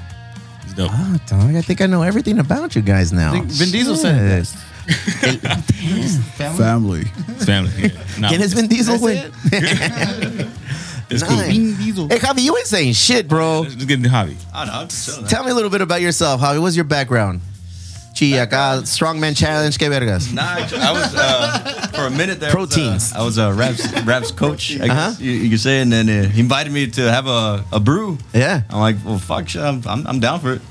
[0.63, 0.89] It's dope.
[0.91, 3.29] Ah, dog, I think I know everything about you guys now.
[3.29, 4.55] I think Vin Diesel said it best.
[6.57, 7.03] Family.
[7.27, 7.71] It's family.
[7.77, 7.89] Yeah.
[8.19, 10.49] Nah, ¿Quién es Vin Diesel, That's güey?
[11.11, 11.37] it's cool.
[11.37, 11.47] Nice.
[11.51, 12.07] Vin Diesel.
[12.09, 13.61] Hey, Javi, you ain't saying shit, bro.
[13.61, 14.35] Let's get into hobby.
[14.53, 14.81] I don't know.
[14.81, 15.27] I'm just chilling.
[15.27, 16.59] Tell me a little bit about yourself, Javi.
[16.59, 17.41] What's your background?
[18.19, 20.33] Chi, acá, Strongman Challenge, que vergas.
[20.33, 22.51] Nah, I was uh, for a minute there.
[22.51, 23.13] I was, uh, Proteins.
[23.13, 24.75] I was a raps raps coach.
[24.75, 25.15] I guess Uh-huh.
[25.23, 28.17] you, you could say, and then uh, he invited me to have a, a brew.
[28.33, 28.63] Yeah.
[28.69, 30.61] I'm like, well, fuck, shit, I'm, I'm, I'm down for it.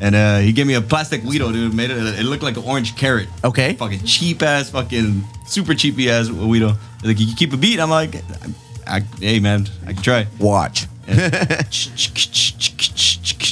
[0.00, 1.72] And uh, he gave me a plastic güiro, dude.
[1.72, 1.96] Made it.
[2.18, 3.28] It looked like an orange carrot.
[3.44, 3.74] Okay.
[3.74, 6.76] Fucking cheap ass, fucking super cheapy ass güiro.
[7.04, 7.78] Like, you keep a beat.
[7.78, 8.16] I'm like,
[8.86, 10.26] I, hey man, I can try.
[10.40, 10.86] Watch.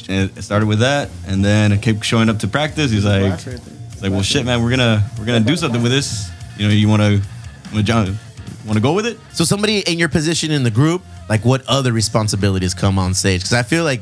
[0.06, 2.90] And it started with that, and then it kept showing up to practice.
[2.90, 6.30] He's like, it's like, well, shit, man, we're gonna we're gonna do something with this.
[6.58, 7.20] You know, you wanna
[7.72, 8.14] want to
[8.66, 9.18] want to go with it?
[9.32, 13.42] So somebody in your position in the group, like what other responsibilities come on stage?
[13.42, 14.00] Because I feel like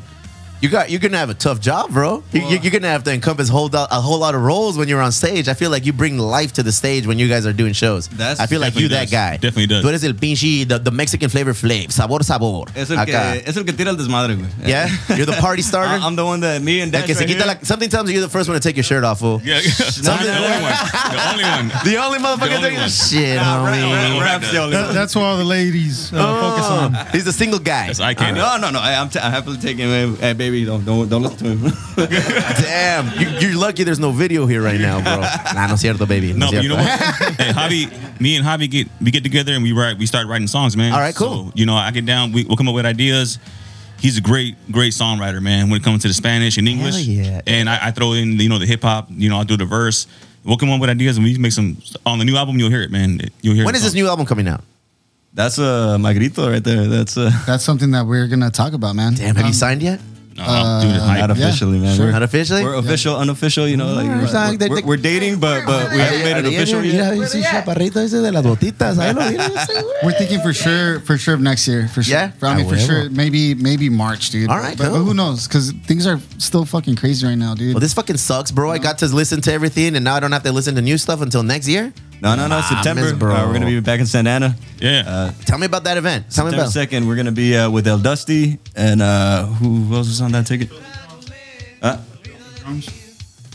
[0.62, 2.22] you got you're gonna have a tough job, bro.
[2.32, 4.88] You, you- you're gonna have to encompass whole do- a whole lot of roles when
[4.88, 5.48] you're on stage.
[5.48, 8.08] I feel like you bring life to the stage when you guys are doing shows.
[8.08, 9.32] That's- I feel like you that guy.
[9.36, 9.84] Definitely does.
[9.84, 12.68] Tú eres el pinche the, the Mexican flavor flav, sabor sabor.
[12.74, 13.32] Es el Acá.
[13.34, 14.48] que es el que tira el desmadre, güey.
[14.64, 15.94] Yeah, you're the party starter.
[16.00, 18.06] I- I'm the one that me and El Dash que right here- la- something tells
[18.06, 19.40] me you're the first one to take your shirt off, fool.
[19.44, 20.72] Yeah, the only one.
[21.12, 21.68] The only one.
[21.84, 24.20] The only motherfucker only taking shit, Nah, rap- homie.
[24.20, 24.94] rap- rap's the only one.
[24.94, 27.06] that's what all the ladies uh, focus on.
[27.12, 27.86] He's the single guy.
[27.88, 28.38] That's eye candy.
[28.38, 28.78] No, no, no.
[28.78, 30.64] I, I'm, t- I'm happily taking uh, baby baby.
[30.66, 31.72] Don't don't don't listen to him.
[32.62, 35.20] Damn, you, you're lucky there's no video here right now, bro.
[35.54, 36.32] Nah, no cierto, baby.
[36.32, 36.86] No, but you know what?
[37.40, 40.46] hey, Javi, me and Javi get we get together and we write we start writing
[40.46, 40.92] songs, man.
[40.92, 41.46] All right, cool.
[41.46, 43.38] So, you know, I get down, we, we'll come up with ideas.
[43.98, 45.70] He's a great, great songwriter, man.
[45.70, 47.40] When it comes to the Spanish and English, yeah.
[47.46, 49.06] and I, I throw in, you know, the hip hop.
[49.10, 50.08] You know, I'll do the verse.
[50.44, 52.58] We'll come up with ideas and we make some on the new album.
[52.58, 53.20] You'll hear it, man.
[53.42, 53.64] You'll hear.
[53.64, 54.62] When the this new album coming out?
[55.34, 56.86] That's uh, my grito right there.
[56.88, 59.14] That's uh, That's something that we're gonna talk about, man.
[59.14, 60.00] Damn, have you Um, signed yet?
[60.36, 61.20] No, dude, Uh, hype.
[61.20, 61.96] not officially, man.
[61.96, 62.06] sure.
[62.06, 62.64] We're, Not officially?
[62.64, 63.68] we're official, unofficial.
[63.68, 66.36] You know, like No, we're, it's not- we're- we're dating, but but we haven't made
[66.38, 67.16] it official yet.
[70.02, 72.16] We're thinking for sure, for sure of next year, for sure.
[72.16, 72.30] Yeah?
[72.32, 74.50] For- I mean, Ah, for sure, maybe maybe March, dude.
[74.50, 75.46] All right, but, but who knows?
[75.46, 77.74] Because things are still fucking crazy right now, dude.
[77.74, 78.70] Well, this fucking sucks, bro.
[78.70, 80.98] I got to listen to everything, and now I don't have to listen to new
[80.98, 81.92] stuff until next year.
[82.22, 82.58] No, no, no.
[82.62, 83.34] Ah, September, miss, bro.
[83.34, 84.56] uh, we're gonna be back in Santa Ana.
[84.78, 85.02] Yeah.
[85.06, 86.26] Uh, Tell me about that event.
[86.30, 86.72] Tell me September about.
[86.72, 90.30] second, we're gonna be uh, with El Dusty and uh, who, who else is on
[90.32, 90.70] that ticket?
[91.82, 91.96] Uh,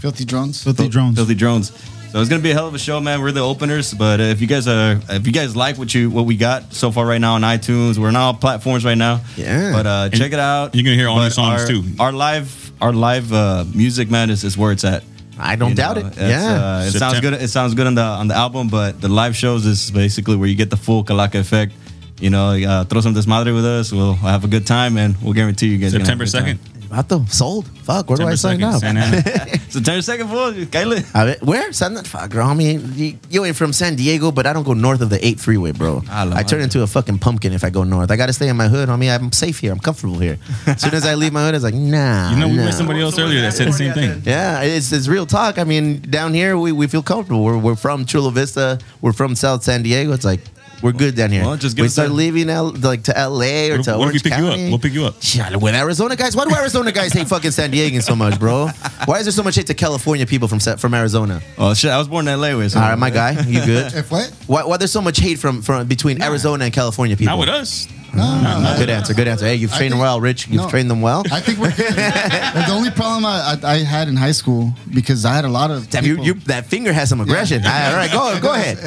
[0.01, 0.63] Filthy drones.
[0.63, 1.15] Filthy drones.
[1.15, 1.71] Filthy Drones.
[2.11, 3.21] So it's gonna be a hell of a show, man.
[3.21, 6.09] We're the openers, but uh, if you guys are, if you guys like what you
[6.09, 9.21] what we got so far right now on iTunes, we're on all platforms right now.
[9.35, 9.71] Yeah.
[9.73, 10.73] But uh, check it out.
[10.75, 11.83] you're gonna hear all But new songs, our- too.
[11.99, 15.03] Our live, our live uh, music, man, is, is where it's at.
[15.39, 16.17] I don't You doubt know, it.
[16.17, 16.79] Yeah.
[16.81, 17.33] uh, it sounds good.
[17.33, 20.47] It sounds good on the on the album, but the live shows is basically where
[20.49, 21.73] you get the full Calaca effect.
[22.19, 23.91] You know, uh, throw some desmadre with us.
[23.91, 25.93] We'll have a good time, and we'll guarantee you guys.
[25.93, 26.76] are gonna have a September second.
[26.87, 27.67] Vato, sold.
[27.83, 28.81] Fuck, where do I sign up?
[28.81, 30.65] 2nd, September second, fool.
[30.67, 30.93] Kyle.
[30.93, 31.71] A ver, where?
[31.73, 32.45] San, fuck, bro.
[32.45, 35.25] I mean, you, you ain't from San Diego, but I don't go north of the
[35.25, 36.03] 8 freeway, bro.
[36.09, 38.11] Ah, la I turn into a fucking pumpkin if I go north.
[38.11, 39.13] I got to stay in my hood, homie.
[39.13, 39.71] I'm safe here.
[39.71, 40.37] I'm comfortable here.
[40.65, 42.31] As soon as I leave my hood, it's like, nah.
[42.31, 42.65] You know, we nah.
[42.65, 44.21] met somebody else earlier that said the same thing.
[44.25, 45.57] Yeah, it's, it's real talk.
[45.57, 47.43] I mean, down here, we, we feel comfortable.
[47.43, 48.79] We're, we're from Chula Vista.
[49.01, 50.13] We're from South San Diego.
[50.13, 50.41] It's like,
[50.81, 51.43] we're good down here.
[51.43, 53.39] Well, just give we us start a- leaving L, like to LA or What, to
[53.43, 54.51] if- what if we Orange pick you up?
[54.51, 54.69] County.
[54.69, 55.15] We'll pick you up.
[55.21, 56.35] Yeah, with Arizona guys.
[56.35, 58.67] Why do Arizona guys hate fucking San Diegans so much, bro?
[59.05, 61.41] Why is there so much hate to California people from Sa- from Arizona?
[61.57, 61.91] Oh shit!
[61.91, 62.55] I was born in LA.
[62.57, 63.93] With so All right, my guy, you good?
[63.95, 64.31] If what?
[64.47, 67.31] Why, why there's so much hate from from between Arizona and California people?
[67.33, 67.87] Not with us.
[68.15, 68.75] No, no, no.
[68.79, 69.13] Good answer.
[69.13, 69.45] Good answer.
[69.45, 70.47] Hey, you've I trained them well, Rich.
[70.47, 70.69] You've no.
[70.69, 71.23] trained them well.
[71.31, 75.35] I think we're the only problem I, I, I had in high school because I
[75.35, 77.63] had a lot of Damn, you, people- you, that finger has some aggression.
[77.63, 78.77] All right, go go ahead.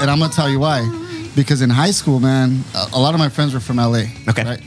[0.00, 0.80] and I'm gonna tell you why.
[1.34, 4.04] Because in high school, man, a, a lot of my friends were from LA.
[4.28, 4.44] Okay.
[4.44, 4.62] Right?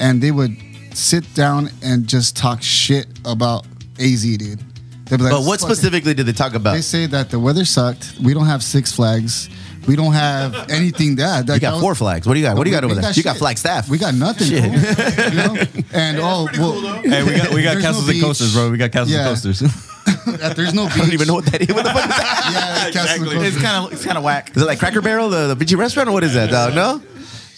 [0.00, 0.56] And they would
[0.94, 3.66] sit down and just talk shit about
[3.98, 4.60] AZ, dude.
[5.06, 6.72] They'd be like, But what specifically did they talk about?
[6.74, 8.14] They say that the weather sucked.
[8.22, 9.48] We don't have Six Flags.
[9.86, 11.46] We don't have anything that.
[11.48, 12.26] You got four flags.
[12.26, 12.56] What do you got?
[12.56, 13.12] What do you got over there?
[13.12, 13.38] You got shit.
[13.38, 13.88] Flagstaff.
[13.88, 14.48] We got nothing.
[14.48, 14.64] Shit.
[14.64, 15.24] fool.
[15.30, 15.64] you know?
[15.92, 18.70] And oh, well, Hey, we got we got castles no and coasters, bro.
[18.70, 19.28] We got castles Yeah.
[19.28, 19.62] and coasters.
[20.06, 20.94] That there's no beach.
[20.96, 21.74] I don't even know what that is.
[21.74, 22.90] What the fuck is that?
[22.96, 24.56] Yeah, Castle and It's kind of it's kind of whack.
[24.56, 26.74] Is it like Cracker Barrel, the, the beachy restaurant, or what is that, dog?
[26.74, 27.02] No?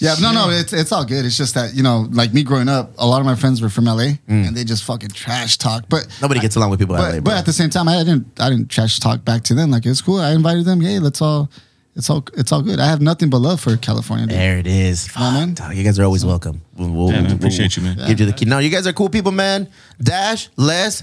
[0.00, 1.24] Yeah, no, no, it's it's all good.
[1.24, 3.68] It's just that you know, like me growing up, a lot of my friends were
[3.68, 4.46] from LA, mm.
[4.46, 5.86] and they just fucking trash talk.
[5.88, 8.40] But Nobody gets along with people but, LA, but at the same time, I didn't
[8.40, 9.70] I didn't trash talk back to them.
[9.70, 10.20] Like it's cool.
[10.20, 10.80] I invited them.
[10.80, 11.50] Hey, let's all,
[11.96, 12.78] it's all it's all good.
[12.78, 14.26] I have nothing but love for California.
[14.26, 14.36] dude.
[14.36, 15.08] There it is.
[15.16, 15.56] on, man.
[15.56, 16.62] Fuck, you guys are always welcome.
[16.76, 17.96] We'll, we'll- Yeah, man, we'll- appreciate you, man.
[18.06, 18.44] Give you the key.
[18.44, 19.68] No, you guys are cool people, man.
[20.00, 21.02] Dash, Les,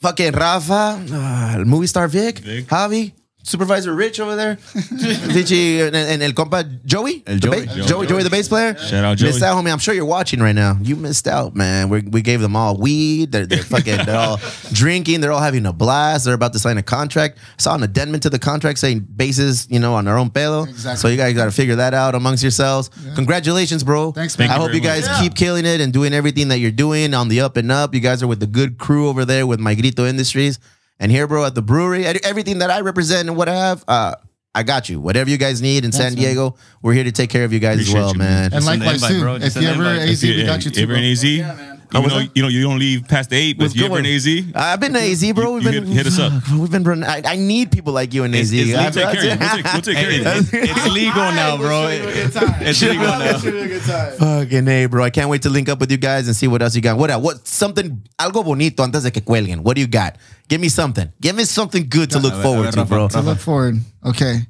[0.00, 2.66] fucking Rafa, uh, movie star Vic, Vic.
[2.66, 3.12] Javi,
[3.46, 7.60] supervisor Rich over there, Vichy, and, and el compa Joey, El The Joey.
[7.66, 7.86] ba- Joey.
[7.86, 8.76] Joey, Joey, the bass player.
[8.76, 9.28] Shout out Joey.
[9.30, 9.72] Missed out, homie.
[9.72, 10.76] I'm sure you're watching right now.
[10.82, 11.88] You missed out, man.
[11.88, 13.32] We, we gave them all weed.
[13.32, 14.04] They're, they're fucking.
[14.06, 14.40] They're all
[14.72, 15.20] drinking.
[15.20, 16.24] They're all having a blast.
[16.24, 17.38] They're about to sign a contract.
[17.58, 20.64] I saw an addendum to the contract saying bases, you know, on their own pelo.
[20.64, 20.96] Exactly.
[21.00, 22.90] So you guys got to figure that out amongst yourselves.
[23.14, 24.12] Congratulations, bro.
[24.12, 24.48] Thanks, man.
[24.50, 25.20] I Thank you hope you guys much.
[25.20, 27.94] keep killing it and doing everything that you're doing on the up and up.
[27.94, 30.58] You guys are with the good crew over there with My Grito Industries.
[30.98, 34.14] And here, bro, at the brewery, everything that I represent and what I have, uh,
[34.54, 34.98] I got you.
[35.00, 36.24] Whatever you guys need in San Thanks, man.
[36.24, 38.28] Diego, we're here to take care of you guys Appreciate as well, you, man.
[38.28, 38.44] man.
[38.44, 39.20] And Just send likewise invite, too.
[39.20, 39.34] bro.
[39.34, 40.08] If Just you ever invite.
[40.08, 40.82] AZ, we got you too.
[40.84, 41.02] Ever bro.
[41.02, 41.75] in AZ?
[41.92, 42.02] Yeah, man.
[42.02, 42.36] You know, that?
[42.36, 44.06] you know, you don't leave past the eight, but What's you good ever in?
[44.06, 44.26] AZ?
[44.54, 45.52] I've been to AZ, bro.
[45.54, 46.32] We've been hit- hit us up.
[46.58, 47.04] We've been running.
[47.04, 48.52] I, I need people like you in AZ.
[48.52, 49.36] it's- We'll I've- take care.
[49.38, 50.22] We'll take, we'll take care of you.
[50.60, 51.88] It's, it's legal now, bro.
[51.90, 53.38] It's legal now.
[54.18, 55.04] Fucking A, bro.
[55.04, 56.98] I can't wait to link up with you guys and see what else you got.
[56.98, 57.22] What else?
[57.22, 59.60] What something algo bonito antes de que cuelguen.
[59.62, 60.16] What do you got?
[60.48, 61.12] Give me something.
[61.20, 63.08] Give me something good to look forward to, bro.
[63.08, 63.76] To look forward.
[64.04, 64.40] Okay.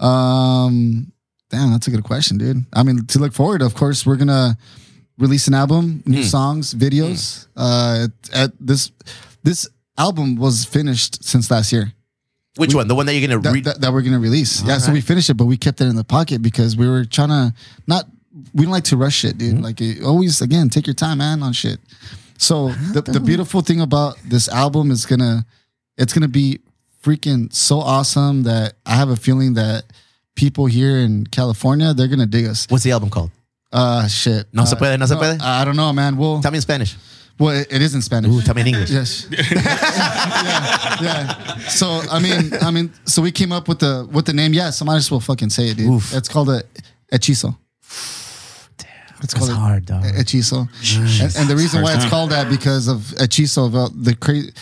[0.00, 1.12] Um,
[1.50, 2.64] damn, that's a good question, dude.
[2.72, 4.56] I mean, to look forward, of course, we're gonna
[5.18, 6.28] release an album, new hmm.
[6.28, 7.46] songs, videos.
[7.56, 7.60] Hmm.
[7.62, 8.92] Uh, at this
[9.42, 11.92] this album was finished since last year.
[12.56, 12.88] Which one?
[12.88, 13.64] The one that you're gonna that, read?
[13.64, 14.62] that, that we're gonna release.
[14.62, 17.04] yeah, so we finished it, but we kept it in the pocket because we were
[17.04, 17.54] trying to
[17.86, 18.04] not.
[18.54, 19.56] We don't like to rush shit, dude.
[19.56, 19.62] Hmm.
[19.62, 21.78] Like it, always, again, take your time, man, on shit.
[22.38, 25.46] So the the beautiful thing about this album is gonna,
[25.96, 26.60] it's gonna be
[27.02, 29.84] freaking so awesome that I have a feeling that
[30.34, 32.66] people here in California they're gonna dig us.
[32.68, 33.30] What's the album called?
[33.72, 34.46] Uh, shit.
[34.52, 35.40] No se Uh, puede, no se puede?
[35.40, 36.16] I don't know, man.
[36.16, 36.96] We'll Tell me in Spanish.
[37.38, 38.30] Well, it, it is in Spanish.
[38.32, 38.90] Ooh, tell me in English.
[38.90, 39.26] Yes.
[39.30, 41.58] yeah, yeah.
[41.68, 44.54] So I mean, I mean, so we came up with the with the name.
[44.54, 45.90] Yeah, so might as well fucking say it, dude.
[45.90, 46.14] Oof.
[46.14, 46.62] It's called a
[47.12, 47.56] hechizo.
[48.78, 48.88] Damn,
[49.22, 50.04] it's That's hard, dog.
[50.04, 50.66] Hechizo.
[51.20, 53.68] And, and the reason why it's called that because of hechizo.
[53.68, 54.52] About the crazy.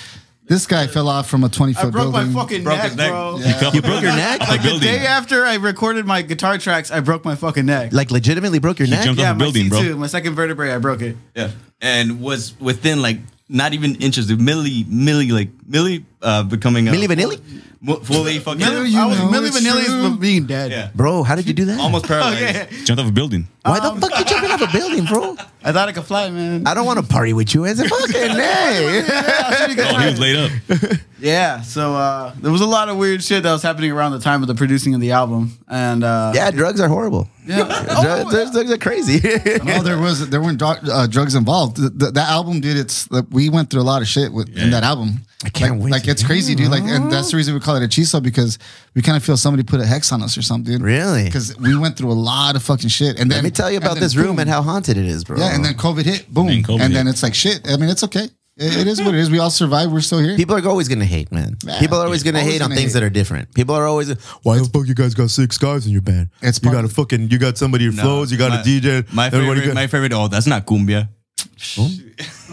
[0.47, 2.32] This guy fell off from a twenty I foot broke building.
[2.32, 3.11] my fucking Broke neck, his neck.
[3.11, 3.38] bro.
[3.38, 4.40] You You broke your neck?
[4.40, 4.80] Like the building.
[4.88, 7.92] day after I recorded my guitar tracks, I broke my fucking neck.
[7.95, 9.05] Like legitimately broke your neck?
[9.05, 9.78] jumped yeah, off the building, my bro.
[9.80, 11.16] C2, my second vertebrae, I broke it.
[11.34, 13.18] Yeah, and was within like
[13.49, 17.40] not even inches, the milli, milli, like milli, uh, becoming a Milli Vanilli?
[17.80, 20.10] mu- fully fucking Milli- you I was know Milli it's Vanilli's true.
[20.14, 20.70] for being dead.
[20.70, 21.78] yeah, Bro, how did you do that?
[21.78, 22.42] almost paralyzed.
[22.42, 22.84] Okay.
[22.84, 23.46] Jumped off a building.
[23.62, 25.36] Why the fuck you jumping off a building, bro?
[25.62, 26.66] I thought I could fly, man.
[26.66, 29.04] I don't want to party with you as a fucking hey.
[29.08, 30.50] Oh, he was laid up.
[31.20, 34.18] Yeah, so uh, there was a lot of weird shit that was happening around the
[34.18, 37.30] time of the producing of the album, and uh, Yeah, drugs are horrible.
[37.46, 37.64] yeah.
[37.64, 39.20] Drugs, drugs, drugs are crazy.
[39.64, 41.76] No, there was there weren't dr- uh, drugs involved.
[41.78, 44.54] Th- th- that album, did it's like, we went through a lot of shit with,
[44.54, 45.22] in that album.
[45.45, 46.70] I can't like, wait Like it's crazy, dude.
[46.70, 48.59] Like, and that's the reason we call it hechizo because
[48.95, 50.80] we kind of feel somebody put a hex on us or something.
[50.80, 51.24] Really?
[51.24, 53.18] Because we went through a lot of fucking shit.
[53.18, 55.24] And then Let me tell you about then this room and how haunted it is,
[55.24, 55.37] bro.
[55.39, 57.07] Yeah, and then COVID hit, boom, And and, COVID then hit.
[57.09, 57.61] it's like shit.
[57.68, 58.24] I mean, it's okay.
[58.57, 59.30] It- it is what it is.
[59.30, 59.91] We all survive.
[59.91, 60.37] We're still here.
[60.37, 61.57] People are always gonna hate, man.
[61.64, 63.01] Yeah, People are always gonna always hate on gonna things hate.
[63.01, 63.53] that are different.
[63.53, 64.11] People are always,
[64.45, 66.28] why the fuck you guys got six guys in your band?
[66.41, 68.64] It's you got a fucking, you got somebody who No, flows, you got my- a
[68.64, 69.12] DJ.
[69.12, 70.12] My favorite, got- my favorite.
[70.12, 71.09] Oh, that's not cumbia.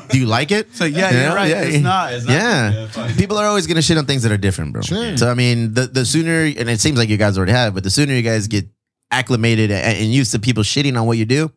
[0.09, 0.73] Do you like it?
[0.75, 1.51] So yeah, you're right.
[1.51, 2.13] It's not.
[2.13, 2.33] It's not.
[2.33, 3.13] yeah.
[3.17, 4.81] People are always gonna shit on things that are different, bro.
[4.81, 5.17] Sure.
[5.17, 7.83] So I mean, the the sooner, and it seems like you guys already have, but
[7.83, 8.65] the sooner you guys get
[9.11, 11.51] acclimated and, and used to people shitting on what you do,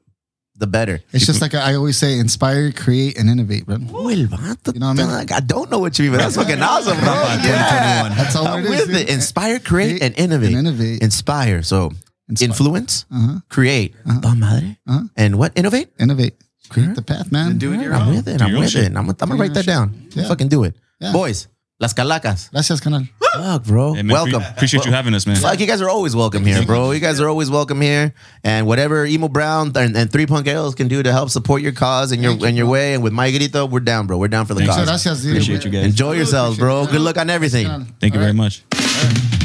[0.57, 1.00] the better.
[1.12, 3.78] It's just like I always say: inspire, create, and innovate, bro.
[3.90, 5.18] Well, what the You know what I mean?
[5.28, 5.32] fuck?
[5.32, 7.12] I don't know what you mean, but that's fucking awesome, bro.
[7.14, 8.09] Yeah.
[8.11, 8.18] 2021.
[8.18, 8.70] That's all I'm it is.
[8.70, 8.96] with dude.
[8.96, 9.11] it.
[9.11, 10.50] Inspire, create, Create and innovate.
[10.55, 11.02] and innovate.
[11.02, 11.62] Inspire.
[11.62, 11.90] So
[12.28, 12.48] Inspire.
[12.48, 13.38] influence, Uh-huh.
[13.48, 14.78] create, Pa madre.
[14.86, 15.05] Uh-huh.
[15.16, 15.52] and what?
[15.57, 15.88] Innovate.
[15.98, 16.34] Innovate.
[16.68, 17.58] Create the path, man.
[17.58, 18.14] do it your I'm own.
[18.16, 18.38] with it.
[18.38, 18.84] Do I'm your with shit.
[18.92, 18.96] it.
[18.96, 19.66] I'm, I'm gonna write that shit.
[19.66, 20.08] down.
[20.10, 20.28] Yeah.
[20.28, 21.12] Fucking do it, Yeah.
[21.12, 21.48] boys.
[21.80, 22.50] Las Calacas.
[22.52, 23.02] Gracias, canal.
[23.34, 23.94] Fuck, bro.
[23.94, 24.40] Hey, man, welcome.
[24.42, 25.34] pre- appreciate you having us, man.
[25.36, 26.92] Fuck, you guys are always welcome here, bro.
[26.92, 28.14] You guys are always welcome here.
[28.44, 31.72] And whatever Emo Brown and, and Three Punk Ales can do to help support your
[31.72, 32.72] cause and your you, and your bro.
[32.72, 34.18] way, and with my grito, we're down, bro.
[34.18, 34.76] We're down for the Thanks.
[34.76, 34.84] cause.
[34.86, 35.32] Gracias, dude.
[35.32, 35.84] Appreciate you guys.
[35.86, 36.86] Enjoy yourselves, bro.
[36.86, 37.66] Good luck on everything.
[38.00, 38.62] Thank you very much.
[38.72, 39.43] All right.